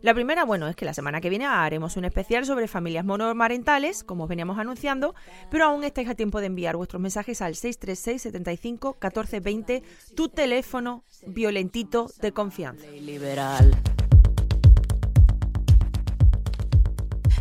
[0.00, 4.02] La primera, bueno, es que la semana que viene haremos un especial sobre familias monomarentales,
[4.02, 5.14] como os veníamos anunciando,
[5.48, 9.82] pero aún estáis a tiempo de enviar vuestros mensajes al 636 75 14 20,
[10.16, 12.84] tu teléfono violentito de confianza.
[12.90, 13.80] Liberal.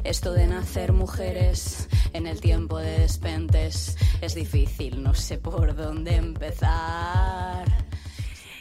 [0.07, 6.15] Esto de nacer mujeres en el tiempo de despentes es difícil, no sé por dónde
[6.15, 7.67] empezar.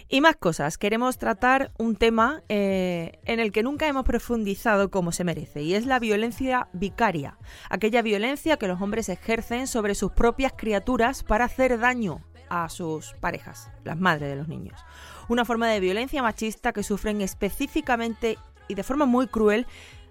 [0.08, 5.12] Y más cosas, queremos tratar un tema eh, en el que nunca hemos profundizado como
[5.12, 7.38] se merece, y es la violencia vicaria,
[7.70, 13.14] aquella violencia que los hombres ejercen sobre sus propias criaturas para hacer daño a sus
[13.20, 14.80] parejas, las madres de los niños.
[15.28, 18.36] Una forma de violencia machista que sufren específicamente
[18.68, 19.66] y de forma muy cruel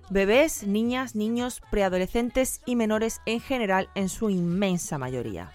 [0.09, 5.51] bebés, niñas, niños, preadolescentes y menores en general en su inmensa mayoría.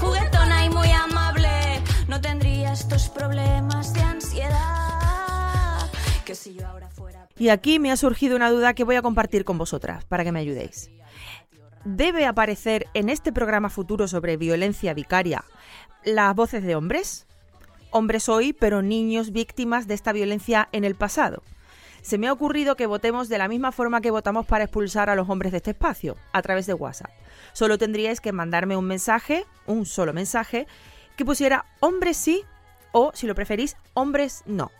[0.00, 1.48] Juguetona y muy amable,
[2.08, 5.90] no tendría estos problemas de ansiedad.
[6.24, 7.28] Que si yo ahora fuera.
[7.38, 10.32] Y aquí me ha surgido una duda que voy a compartir con vosotras para que
[10.32, 10.90] me ayudéis.
[11.84, 15.44] ¿Debe aparecer en este programa futuro sobre violencia vicaria
[16.04, 17.26] las voces de hombres?
[17.90, 21.42] Hombres hoy, pero niños víctimas de esta violencia en el pasado.
[22.06, 25.16] Se me ha ocurrido que votemos de la misma forma que votamos para expulsar a
[25.16, 27.10] los hombres de este espacio, a través de WhatsApp.
[27.52, 30.68] Solo tendríais que mandarme un mensaje, un solo mensaje,
[31.16, 32.44] que pusiera hombres sí
[32.92, 34.70] o, si lo preferís, hombres no.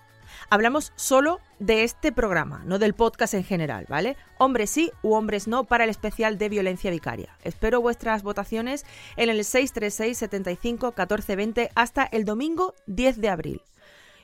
[0.51, 4.17] Hablamos solo de este programa, no del podcast en general, ¿vale?
[4.39, 7.37] Hombres sí u hombres no para el especial de violencia vicaria.
[7.43, 13.63] Espero vuestras votaciones en el 636 75 14 20 hasta el domingo 10 de abril.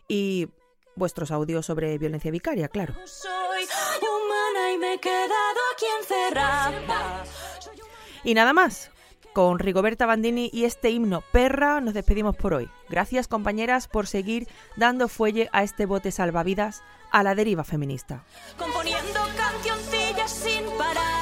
[0.06, 0.50] Y
[0.96, 2.94] vuestros audios sobre violencia vicaria, claro.
[3.04, 3.64] Soy
[4.02, 7.24] humana y me he quedado aquí encerrada.
[8.24, 8.90] Y nada más.
[9.32, 12.68] Con Rigoberta Bandini y este himno Perra nos despedimos por hoy.
[12.90, 18.24] Gracias compañeras por seguir dando fuelle a este bote salvavidas a la deriva feminista.
[18.58, 21.21] Componiendo cancioncillas sin parar.